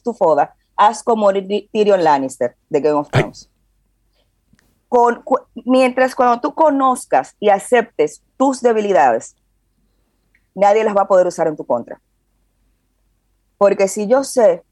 [0.04, 3.50] tu, foda, haz como Tyrion Lannister de Game of Thrones.
[4.90, 5.24] Con,
[5.64, 9.34] mientras cuando tú conozcas y aceptes tus debilidades,
[10.54, 12.02] nadie las va a poder usar en tu contra.
[13.56, 14.62] Porque si yo sé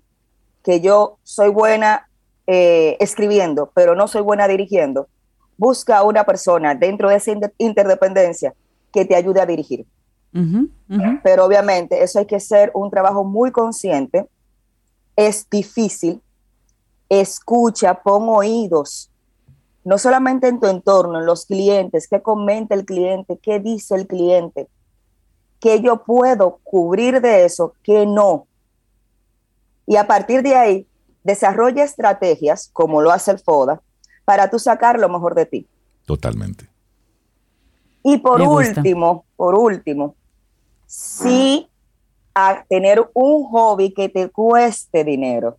[0.62, 2.10] que yo soy buena
[2.46, 5.08] eh, escribiendo, pero no soy buena dirigiendo,
[5.58, 8.54] busca a una persona dentro de esa interdependencia
[8.92, 9.84] que te ayude a dirigir.
[11.22, 14.26] Pero obviamente eso hay que ser un trabajo muy consciente,
[15.16, 16.22] es difícil,
[17.08, 19.10] escucha, pon oídos,
[19.84, 24.06] no solamente en tu entorno, en los clientes, qué comenta el cliente, qué dice el
[24.06, 24.68] cliente,
[25.60, 28.46] que yo puedo cubrir de eso, que no.
[29.86, 30.86] Y a partir de ahí,
[31.24, 33.82] desarrolla estrategias, como lo hace el FODA,
[34.28, 35.66] para tú sacar lo mejor de ti.
[36.04, 36.68] Totalmente.
[38.02, 40.16] Y por último, por último,
[40.86, 41.66] sí
[42.34, 45.56] a tener un hobby que te cueste dinero.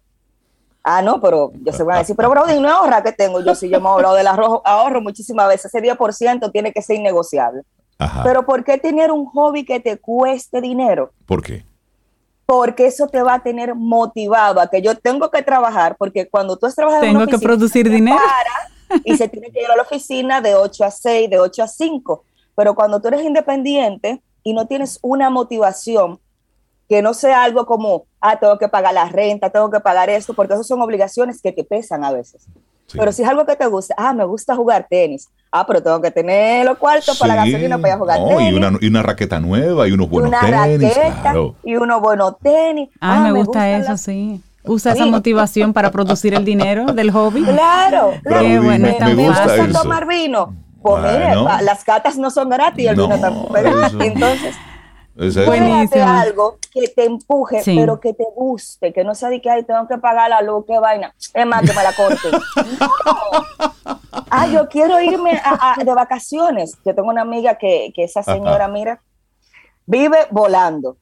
[0.84, 3.44] Ah, no, pero yo se voy a decir, pero Brody, no ahorra que tengo.
[3.44, 5.74] Yo sí, yo me he hablado del ahorro, ahorro muchísimas veces.
[5.74, 7.64] Ese 10% tiene que ser innegociable.
[8.24, 11.12] Pero ¿por qué tener un hobby que te cueste dinero?
[11.26, 11.66] ¿Por qué?
[12.50, 16.58] Porque eso te va a tener motivado a que yo tengo que trabajar, porque cuando
[16.58, 18.18] tú estás trabajando tengo en una que producir dinero.
[19.06, 21.68] y se tiene que ir a la oficina de 8 a 6, de 8 a
[21.68, 22.24] 5.
[22.56, 26.20] Pero cuando tú eres independiente y no tienes una motivación,
[26.88, 30.34] que no sea algo como, ah, tengo que pagar la renta, tengo que pagar esto,
[30.34, 32.48] porque esas son obligaciones que te pesan a veces.
[32.94, 35.30] Pero si es algo que te gusta, ah, me gusta jugar tenis.
[35.52, 38.52] Ah, pero tengo que tener los cuartos para la gasolina para jugar tenis.
[38.52, 40.96] Y una, y una, raqueta nueva y unos buenos una tenis.
[40.96, 41.34] Raqueta,
[41.64, 42.90] Y unos buenos tenis.
[43.00, 44.42] Ah, me, gusta, eso, sí.
[44.64, 47.44] Usa esa motivación para producir el dinero del hobby.
[47.44, 48.44] Claro, claro.
[48.44, 50.54] Qué bueno, me, me gusta tomar vino.
[50.82, 51.04] Pues
[51.62, 53.58] las catas no son gratis, el vino tampoco.
[53.58, 54.56] Entonces,
[55.20, 56.08] Buenísimo.
[56.08, 59.86] algo que te empuje, pero que te guste, que no sea de que ay, tengo
[59.88, 61.14] que pagar la luz, qué vaina.
[61.34, 62.30] Es más, que me la corte.
[64.32, 65.42] Ah, yo quiero irme
[65.84, 66.78] de vacaciones.
[66.86, 69.02] Yo tengo una amiga que, que esa señora, mira,
[69.86, 70.98] vive volando.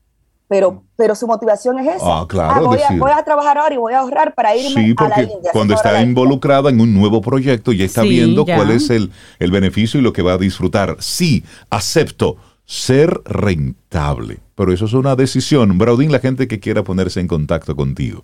[0.48, 2.22] Pero, pero su motivación es esa.
[2.22, 5.10] Ah, claro, voy, a, voy, a, trabajar ahora y voy a ahorrar para irme a
[5.10, 5.52] la India.
[5.52, 10.00] Cuando está involucrada en un nuevo proyecto, ya está viendo cuál es el, el beneficio
[10.00, 10.96] y lo que va a disfrutar.
[11.00, 12.38] Sí, acepto
[12.68, 14.40] ser rentable.
[14.54, 15.78] Pero eso es una decisión.
[15.78, 18.24] Braudín, la gente que quiera ponerse en contacto contigo.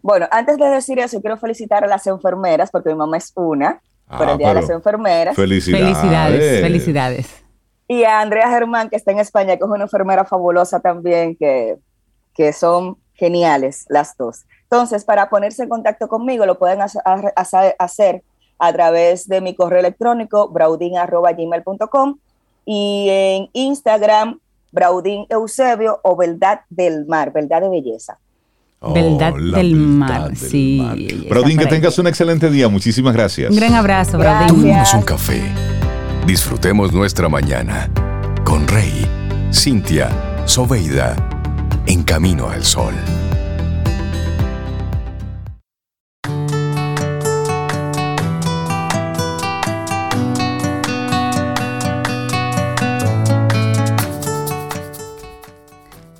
[0.00, 3.82] Bueno, antes de decir eso, quiero felicitar a las enfermeras, porque mi mamá es una,
[4.06, 5.34] por el ah, Día de las Enfermeras.
[5.34, 5.98] Felicidades.
[5.98, 7.44] Felicidades, felicidades.
[7.88, 11.76] Y a Andrea Germán, que está en España, que es una enfermera fabulosa también, que,
[12.34, 14.44] que son geniales las dos.
[14.62, 18.22] Entonces, para ponerse en contacto conmigo, lo pueden hacer
[18.60, 22.18] a través de mi correo electrónico, braudin.gmail.com
[22.70, 24.40] y en Instagram,
[24.72, 28.18] Braudín Eusebio o Verdad del Mar, Verdad de Belleza.
[28.80, 31.26] Oh, verdad del mar, sí.
[31.30, 32.68] Braudín, que tengas un excelente día.
[32.68, 33.50] Muchísimas gracias.
[33.50, 34.48] Un gran abrazo, Braudín.
[34.48, 35.42] Tomemos un café.
[36.26, 37.90] Disfrutemos nuestra mañana
[38.44, 39.06] con Rey,
[39.50, 40.10] Cintia,
[40.44, 41.16] Soveida,
[41.86, 42.92] en camino al sol.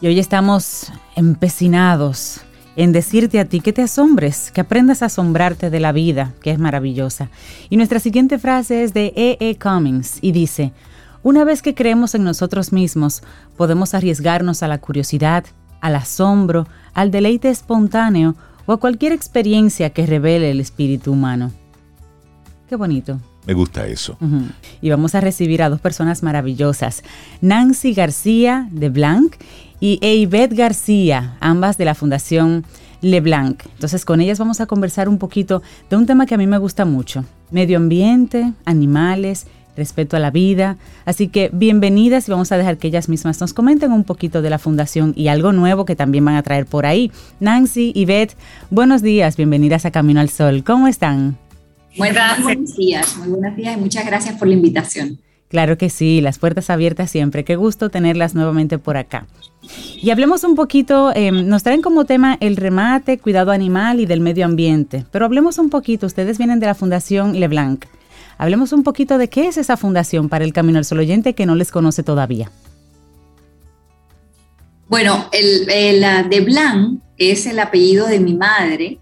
[0.01, 2.41] Y hoy estamos empecinados
[2.77, 6.53] en decirte a ti que te asombres, que aprendas a asombrarte de la vida, que
[6.53, 7.31] es maravillosa.
[7.69, 9.37] Y nuestra siguiente frase es de E.
[9.41, 9.59] E.
[9.59, 10.73] Cummings y dice,
[11.25, 13.23] una vez que creemos en nosotros mismos,
[13.57, 15.45] podemos arriesgarnos a la curiosidad,
[15.81, 18.37] al asombro, al deleite espontáneo
[18.67, 21.51] o a cualquier experiencia que revele el espíritu humano.
[22.69, 23.19] Qué bonito.
[23.47, 24.17] Me gusta eso.
[24.83, 27.03] Y vamos a recibir a dos personas maravillosas,
[27.41, 29.35] Nancy García de Blanc
[29.81, 32.65] y Eivette García, ambas de la Fundación
[33.01, 33.63] LeBlanc.
[33.75, 36.59] Entonces con ellas vamos a conversar un poquito de un tema que a mí me
[36.59, 40.77] gusta mucho, medio ambiente, animales, respeto a la vida.
[41.05, 44.51] Así que bienvenidas y vamos a dejar que ellas mismas nos comenten un poquito de
[44.51, 47.13] la fundación y algo nuevo que también van a traer por ahí.
[47.41, 48.35] Nancy y Beth,
[48.71, 50.65] buenos días, bienvenidas a Camino al Sol.
[50.65, 51.39] ¿Cómo están?
[51.97, 55.19] Buenos días, muy buenos días y muchas gracias por la invitación.
[55.49, 57.45] Claro que sí, las puertas abiertas siempre.
[57.45, 59.27] Qué gusto tenerlas nuevamente por acá.
[60.01, 64.21] Y hablemos un poquito, em, nos traen como tema el remate, cuidado animal y del
[64.21, 65.07] medio ambiente.
[65.11, 67.87] Pero hablemos un poquito, ustedes vienen de la Fundación Leblanc.
[68.37, 71.47] Hablemos un poquito de qué es esa fundación para el Camino al Sol oyente que
[71.47, 72.51] no les conoce todavía.
[74.89, 79.01] Bueno, el, el de Blanc es el apellido de mi madre,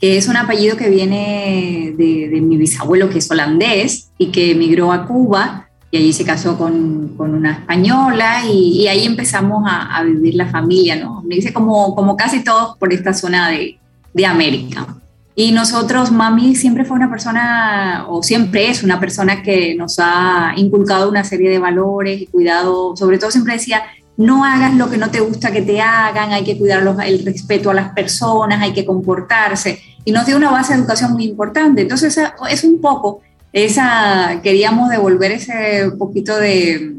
[0.00, 4.92] que es un apellido que viene de, mi bisabuelo, que es holandés y que emigró
[4.92, 10.02] a Cuba y allí se casó con, con una española y, ahí empezamos a, a,
[10.04, 11.22] vivir la familia, ¿no?
[11.22, 13.78] Me dice como, como casi todos por esta zona de,
[14.12, 14.86] de América.
[15.34, 20.52] Y nosotros, mami siempre fue una persona, o siempre es una persona que nos ha
[20.56, 23.84] inculcado una serie de valores y cuidado, sobre todo siempre decía,
[24.18, 27.70] no hagas lo que no te gusta que te hagan, hay que cuidar el respeto
[27.70, 29.80] a las personas, hay que comportarse.
[30.04, 31.82] Y nos dio una base de educación muy importante.
[31.82, 32.18] Entonces
[32.50, 33.20] es un poco,
[33.52, 36.96] esa, queríamos devolver ese poquito de,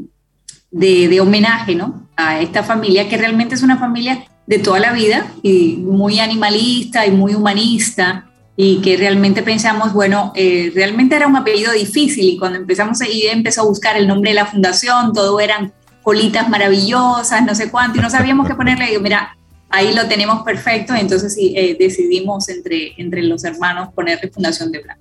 [0.72, 2.07] de, homenaje ¿no?
[2.15, 7.05] a esta familia, que realmente es una familia de toda la vida y muy animalista
[7.05, 12.38] y muy humanista y que realmente pensamos, bueno, eh, realmente era un apellido difícil y
[12.38, 15.74] cuando empezamos y empezó a buscar el nombre de la fundación, todo eran
[16.04, 19.38] colitas maravillosas, no sé cuánto, y no sabíamos qué ponerle, y mira,
[19.70, 25.00] ahí lo tenemos perfecto, entonces eh, decidimos entre, entre los hermanos ponerle Fundación de Blanc.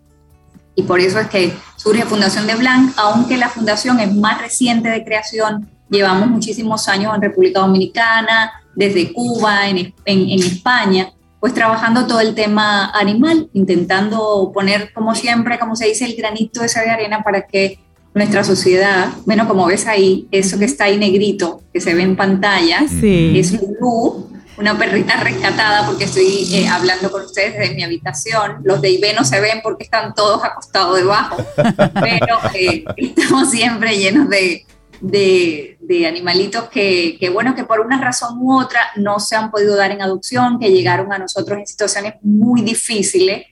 [0.74, 4.88] Y por eso es que surge Fundación de Blanc, aunque la fundación es más reciente
[4.88, 11.54] de creación, llevamos muchísimos años en República Dominicana, desde Cuba, en, en, en España, pues
[11.54, 16.80] trabajando todo el tema animal, intentando poner, como siempre, como se dice, el granito ese
[16.80, 17.78] de arena para que
[18.18, 22.16] nuestra sociedad, bueno, como ves ahí, eso que está ahí negrito, que se ve en
[22.16, 28.56] pantalla, es Lulu, una perrita rescatada, porque estoy eh, hablando con ustedes desde mi habitación.
[28.64, 31.36] Los de IB no se ven porque están todos acostados debajo,
[31.94, 34.66] pero eh, estamos siempre llenos de,
[35.00, 39.76] de, animalitos que, que, bueno, que por una razón u otra no se han podido
[39.76, 43.46] dar en adopción, que llegaron a nosotros en situaciones muy difíciles.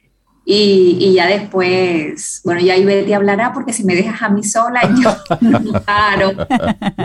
[0.48, 4.80] Y, y ya después, bueno, ya Betty hablará porque si me dejas a mí sola,
[5.02, 6.30] yo no paro.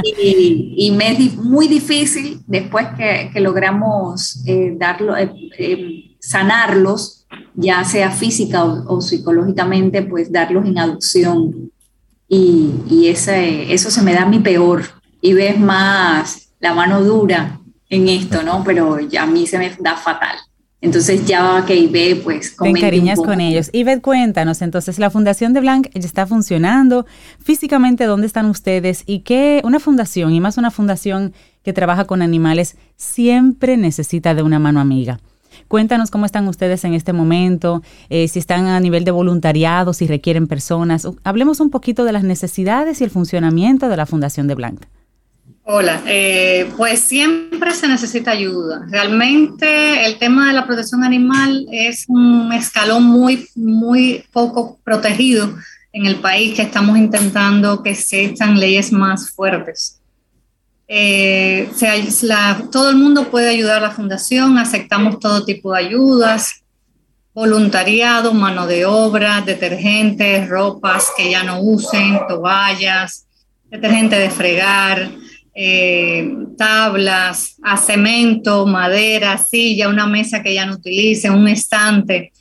[0.03, 7.25] Y, y, me es muy difícil después que, que logramos eh, darlo, eh, eh, sanarlos,
[7.55, 11.71] ya sea física o, o, psicológicamente, pues darlos en adopción
[12.27, 14.83] y, y ese, eso se me da mi peor
[15.19, 18.63] y ves más la mano dura en esto, ¿no?
[18.63, 20.37] Pero a mí se me da fatal.
[20.81, 22.55] Entonces ya que Ibe, pues...
[22.57, 23.69] Te encariñas con ellos.
[23.71, 27.05] Ibe, cuéntanos, entonces la Fundación de Blanc ya está funcionando.
[27.39, 29.03] Físicamente, ¿dónde están ustedes?
[29.05, 34.41] Y qué una fundación, y más una fundación que trabaja con animales, siempre necesita de
[34.41, 35.19] una mano amiga.
[35.67, 40.07] Cuéntanos cómo están ustedes en este momento, eh, si están a nivel de voluntariado, si
[40.07, 41.07] requieren personas.
[41.23, 44.87] Hablemos un poquito de las necesidades y el funcionamiento de la Fundación de Blanca.
[45.73, 48.85] Hola, eh, pues siempre se necesita ayuda.
[48.89, 55.55] Realmente el tema de la protección animal es un escalón muy, muy poco protegido
[55.93, 60.01] en el país que estamos intentando que se existan leyes más fuertes.
[60.89, 61.69] Eh,
[62.69, 66.65] todo el mundo puede ayudar a la fundación, aceptamos todo tipo de ayudas,
[67.33, 73.25] voluntariado, mano de obra, detergentes, ropas que ya no usen, toallas,
[73.69, 75.09] detergente de fregar,
[75.53, 82.31] eh, tablas, a cemento, madera, silla, una mesa que ya no utilice, un estante.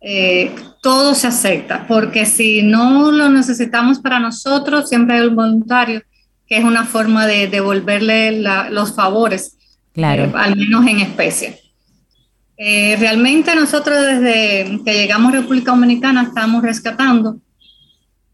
[0.00, 0.50] Eh,
[0.82, 6.02] todo se acepta, porque si no lo necesitamos para nosotros, siempre hay un voluntario
[6.46, 8.40] que es una forma de devolverle
[8.70, 9.56] los favores,
[9.92, 10.24] claro.
[10.24, 11.60] Eh, al menos en especie.
[12.56, 17.38] Eh, realmente nosotros desde que llegamos a República Dominicana estamos rescatando.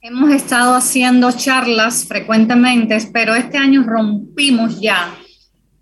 [0.06, 5.14] Hemos estado haciendo charlas frecuentemente, pero este año rompimos ya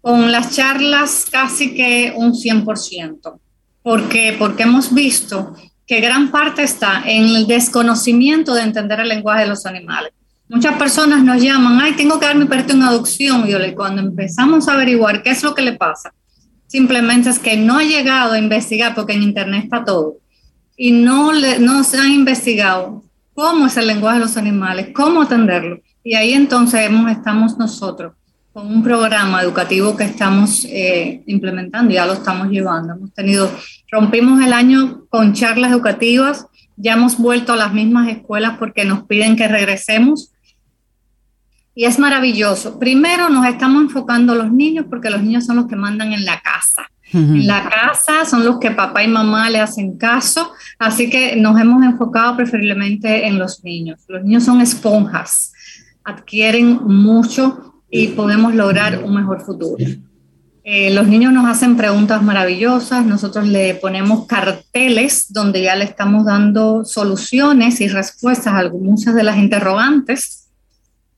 [0.00, 3.40] con las charlas casi que un 100%.
[3.82, 4.36] ¿Por qué?
[4.38, 9.48] Porque hemos visto que gran parte está en el desconocimiento de entender el lenguaje de
[9.48, 10.12] los animales.
[10.48, 13.44] Muchas personas nos llaman, ay, tengo que dar mi perrito en adopción.
[13.48, 16.14] Y cuando empezamos a averiguar qué es lo que le pasa,
[16.68, 20.18] simplemente es que no ha llegado a investigar, porque en Internet está todo,
[20.76, 23.02] y no, le, no se han investigado
[23.34, 25.80] cómo es el lenguaje de los animales, cómo atenderlo.
[26.04, 28.12] Y ahí entonces hemos, estamos nosotros
[28.52, 32.92] con un programa educativo que estamos eh, implementando, ya lo estamos llevando.
[32.94, 33.50] Hemos tenido,
[33.90, 36.46] rompimos el año con charlas educativas,
[36.76, 40.32] ya hemos vuelto a las mismas escuelas porque nos piden que regresemos.
[41.74, 42.78] Y es maravilloso.
[42.78, 46.26] Primero nos estamos enfocando a los niños porque los niños son los que mandan en
[46.26, 46.90] la casa.
[47.12, 51.84] La casa son los que papá y mamá le hacen caso, así que nos hemos
[51.84, 54.00] enfocado preferiblemente en los niños.
[54.08, 55.52] Los niños son esponjas,
[56.04, 59.84] adquieren mucho y podemos lograr un mejor futuro.
[60.64, 66.24] Eh, los niños nos hacen preguntas maravillosas, nosotros le ponemos carteles donde ya le estamos
[66.24, 70.48] dando soluciones y respuestas a muchas de las interrogantes.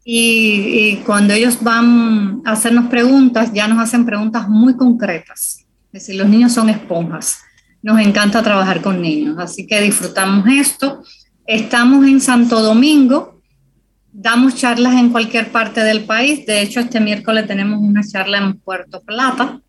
[0.02, 5.63] Y, y, cuando ellos van a hacernos preguntas, ya nos hacen preguntas muy concretas.
[5.94, 7.38] Es decir, los niños son esponjas.
[7.80, 11.04] Nos encanta trabajar con niños, así que disfrutamos esto.
[11.46, 13.40] Estamos en Santo Domingo,
[14.12, 16.44] damos charlas en cualquier parte del país.
[16.46, 19.60] De hecho, este miércoles tenemos una charla en Puerto Plata.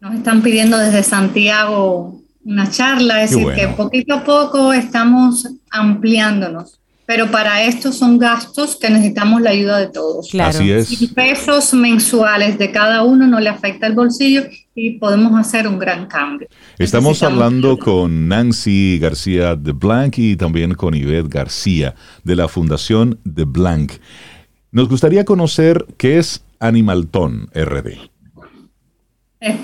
[0.00, 6.80] Nos están pidiendo desde Santiago una charla, es decir, que poquito a poco estamos ampliándonos
[7.14, 10.30] pero para esto son gastos que necesitamos la ayuda de todos.
[10.30, 10.48] Claro.
[10.48, 11.02] Así es.
[11.02, 14.44] Y pesos mensuales de cada uno no le afecta el bolsillo
[14.74, 16.48] y podemos hacer un gran cambio.
[16.78, 21.94] Estamos hablando con Nancy García de Blanc y también con Ivette García
[22.24, 23.92] de la Fundación de Blanc.
[24.70, 27.88] Nos gustaría conocer qué es Animalton RD.
[29.40, 29.56] Eh.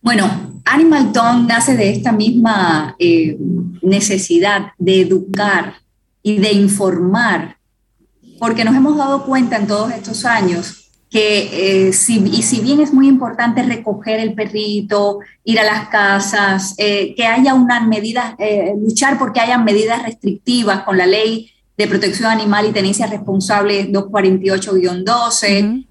[0.00, 3.36] Bueno, Animalton nace de esta misma eh,
[3.82, 5.87] necesidad de educar
[6.28, 7.56] y de informar,
[8.38, 12.80] porque nos hemos dado cuenta en todos estos años que eh, si, y si bien
[12.80, 18.34] es muy importante recoger el perrito, ir a las casas, eh, que haya unas medidas,
[18.38, 23.90] eh, luchar porque haya medidas restrictivas con la ley de protección animal y tenencia responsable
[23.90, 25.86] 248-12,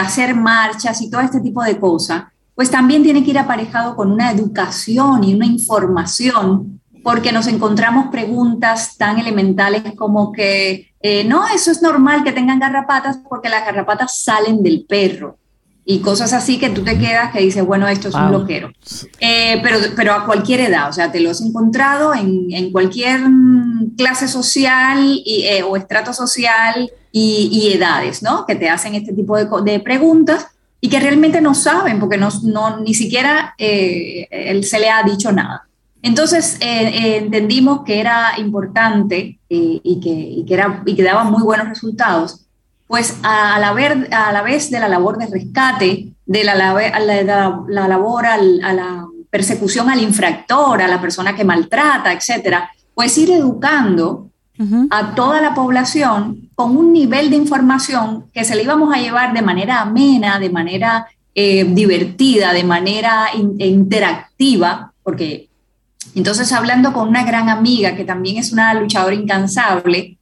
[0.00, 2.24] hacer marchas y todo este tipo de cosas,
[2.54, 6.75] pues también tiene que ir aparejado con una educación y una información
[7.06, 12.58] porque nos encontramos preguntas tan elementales como que, eh, no, eso es normal que tengan
[12.58, 15.38] garrapatas porque las garrapatas salen del perro.
[15.84, 18.72] Y cosas así que tú te quedas que dices, bueno, esto es un loquero.
[19.20, 23.20] Eh, pero, pero a cualquier edad, o sea, te lo has encontrado en, en cualquier
[23.96, 28.44] clase social y, eh, o estrato social y, y, edades, ¿no?
[28.46, 30.48] Que te hacen este tipo de, de preguntas
[30.80, 35.30] y que realmente no saben porque no, no ni siquiera él se le ha dicho
[35.30, 35.65] nada.
[36.06, 41.24] Entonces eh, eh, entendimos que era importante eh, y, que, que, era, y que daba
[41.24, 42.46] muy buenos resultados,
[42.86, 47.60] pues a, la, ver, a la vez de la labor de rescate, de la, la,
[47.66, 53.32] la labor a la persecución al infractor, a la persona que maltrata, etcétera, pues ir
[53.32, 54.30] educando
[54.90, 59.34] a toda la población con un nivel de información que se le íbamos a llevar
[59.34, 65.50] de manera amena, de manera divertida, de manera interactiva, porque
[66.16, 70.18] entonces, hablando con una gran amiga que también es una luchadora incansable,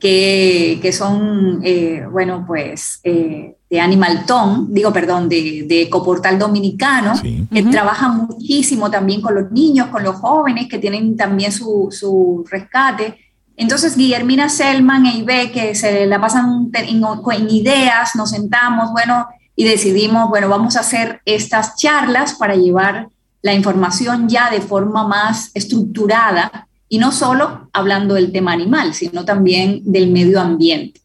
[0.00, 6.38] que, que son, eh, bueno, pues eh, de Animal Tom, digo, perdón, de, de Ecoportal
[6.38, 7.14] Dominicano,
[7.50, 12.44] que trabaja muchísimo también con los niños, con los jóvenes, que tienen también su, su
[12.50, 13.18] rescate.
[13.56, 19.26] Entonces, Guillermina Selman e Ibe, que se la pasan en, en ideas, nos sentamos, bueno,
[19.56, 23.08] y decidimos, bueno, vamos a hacer estas charlas para llevar
[23.44, 29.26] la información ya de forma más estructurada y no solo hablando del tema animal, sino
[29.26, 31.02] también del medio ambiente.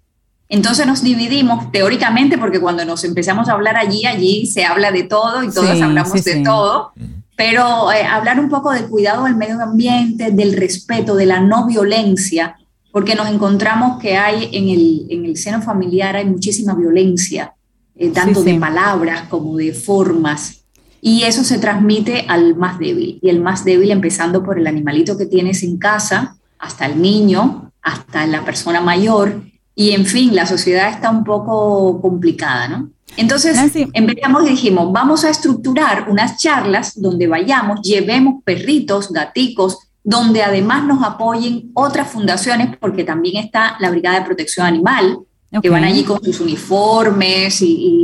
[0.47, 5.03] Entonces nos dividimos teóricamente porque cuando nos empezamos a hablar allí, allí se habla de
[5.03, 6.93] todo y todas hablamos de todo,
[7.35, 11.67] pero eh, hablar un poco del cuidado del medio ambiente, del respeto, de la no
[11.67, 12.55] violencia,
[12.93, 17.53] porque nos encontramos que hay en el, en el seno familiar hay muchísima violencia,
[17.97, 20.59] eh, tanto de palabras como de formas
[21.01, 23.19] y eso se transmite al más débil.
[23.21, 27.71] Y el más débil empezando por el animalito que tienes en casa, hasta el niño,
[27.81, 29.41] hasta la persona mayor.
[29.75, 32.89] Y en fin, la sociedad está un poco complicada, ¿no?
[33.17, 33.57] Entonces
[33.93, 40.85] empezamos y dijimos, vamos a estructurar unas charlas donde vayamos, llevemos perritos, gaticos, donde además
[40.85, 45.19] nos apoyen otras fundaciones, porque también está la Brigada de Protección Animal,
[45.61, 47.95] que van allí con sus uniformes y,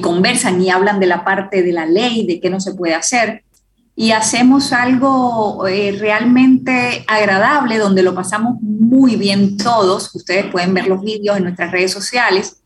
[0.00, 3.44] conversan y hablan de la parte de la ley, de qué no se puede hacer.
[3.96, 10.12] Y hacemos algo eh, realmente agradable, donde lo pasamos muy bien todos.
[10.14, 12.56] Ustedes pueden ver los vídeos en nuestras redes sociales.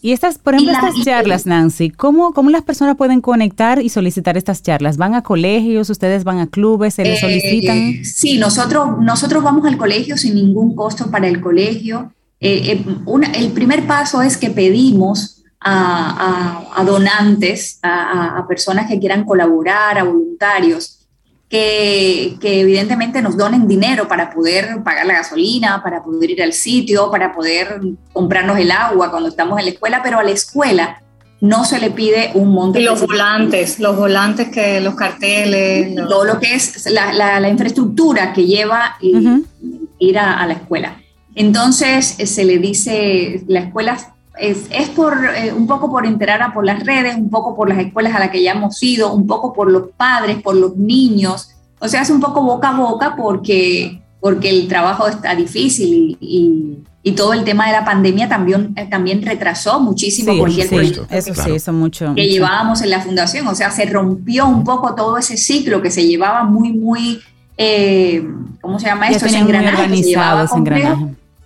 [0.00, 4.36] Y estas, por ejemplo, estas charlas, Nancy, ¿cómo, ¿cómo las personas pueden conectar y solicitar
[4.36, 4.96] estas charlas?
[4.96, 5.90] ¿Van a colegios?
[5.90, 6.94] ¿Ustedes van a clubes?
[6.94, 8.04] ¿Se les solicitan?
[8.04, 12.12] sí, nosotros, nosotros vamos al colegio sin ningún costo para el colegio.
[12.40, 21.06] El primer paso es que pedimos a, donantes, a, personas que quieran colaborar, a voluntarios,
[21.48, 27.10] que, evidentemente nos donen dinero para poder pagar la gasolina, para poder ir al sitio,
[27.10, 27.80] para poder
[28.12, 31.02] comprarnos el agua cuando estamos en la escuela, pero a la escuela
[31.40, 32.80] no se le pide un monte.
[32.80, 35.94] Y los volantes, los volantes que los carteles.
[35.94, 41.00] Todo lo que es la, infraestructura que lleva ir a, a, la escuela.
[41.38, 43.96] Entonces se le dice, la escuela
[44.40, 48.12] es, por eh, un poco por enterar por las redes, un poco por las escuelas
[48.16, 51.50] a las que ya hemos ido, un poco por los padres, por los niños.
[51.78, 56.78] O sea, es un poco boca a boca porque, porque el trabajo está difícil y,
[57.04, 61.06] y, todo el tema de la pandemia también, eh, también retrasó muchísimo sí, cualquier proyecto
[61.08, 62.14] eso sí, eso mucho.
[62.16, 63.46] Que llevábamos en la fundación.
[63.46, 67.20] O sea, se rompió un poco todo ese ciclo que se llevaba muy, muy,
[67.56, 68.26] eh,
[68.60, 69.26] ¿cómo se llama esto?
[69.26, 69.88] Ese engranaje.
[69.88, 70.48] Se llevaba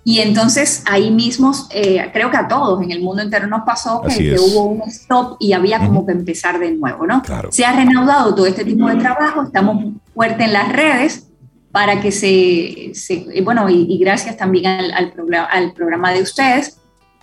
[0.04, 4.02] y entonces ahí mismo, eh, creo que a todos en el mundo entero nos pasó
[4.02, 7.22] que, hubo un stop y había como que empezar de nuevo, ¿no?
[7.50, 11.28] Se ha reanudado todo este tipo de trabajo, estamos fuertes en las redes
[11.70, 16.78] para que se, se bueno, y, gracias también al, al, programa, al programa de ustedes,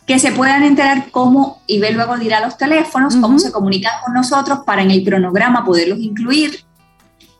[0.07, 4.14] que se puedan enterar cómo, y ve luego dirá los teléfonos, cómo se comunican con
[4.14, 6.64] nosotros para en el cronograma poderlos incluir.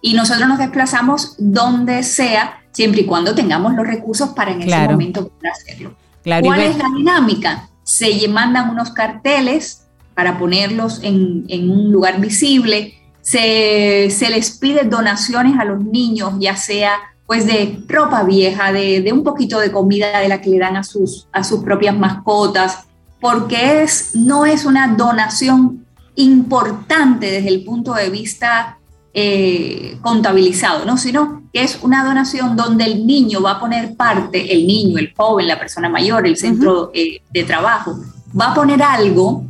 [0.02, 4.88] Y nosotros nos desplazamos donde sea siempre y cuando tengamos los recursos para en ese
[4.88, 5.96] momento poder hacerlo.
[6.24, 7.70] ¿Cuál es la dinámica?
[7.84, 15.66] Se mandan unos carteles para ponerlos en, un lugar visible, se, les pide donaciones a
[15.66, 16.94] los niños, ya sea
[17.26, 20.84] pues de ropa vieja, de, un poquito de comida de la que le dan a
[20.84, 22.86] sus, a sus propias mascotas,
[23.22, 25.86] porque es, no es una donación
[26.16, 28.79] importante desde el punto de vista
[29.14, 30.98] eh, contabilizado, ¿no?
[30.98, 35.14] sino que es una donación donde el niño va a poner parte, el niño, el
[35.16, 38.00] joven, la persona mayor, el centro eh, de trabajo,
[38.40, 39.46] va a poner algo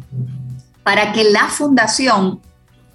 [0.81, 2.40] para que la fundación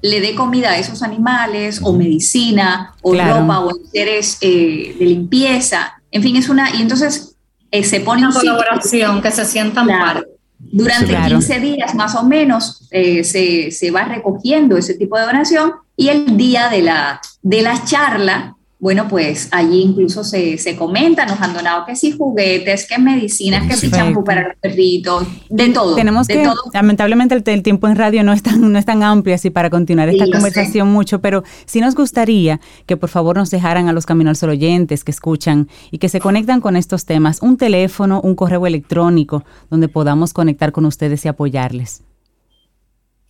[0.00, 6.00] le dé comida a esos animales o medicina o ropa o enseres eh, de limpieza.
[6.10, 6.74] En fin, es una...
[6.74, 7.36] Y entonces
[7.70, 10.33] se pone una colaboración, que se sientan parte.
[10.72, 16.08] Durante 15 días más o menos se, se va recogiendo ese tipo de donación y
[16.08, 21.40] el día de la, de la charla, bueno, pues allí incluso se, se comenta, nos
[21.40, 25.94] han donado que sí juguetes, que medicinas, que sí champú para los perritos, de todo.
[25.94, 29.48] Tenemos que, lamentablemente el, tiempo en radio no es tan, no es tan amplio así
[29.48, 33.94] para continuar esta conversación mucho, pero sí nos gustaría que por favor nos dejaran a
[33.94, 38.20] los Caminos al oyentes que escuchan y que se conectan con estos temas, un teléfono,
[38.20, 42.02] un correo electrónico donde podamos conectar con ustedes y apoyarles.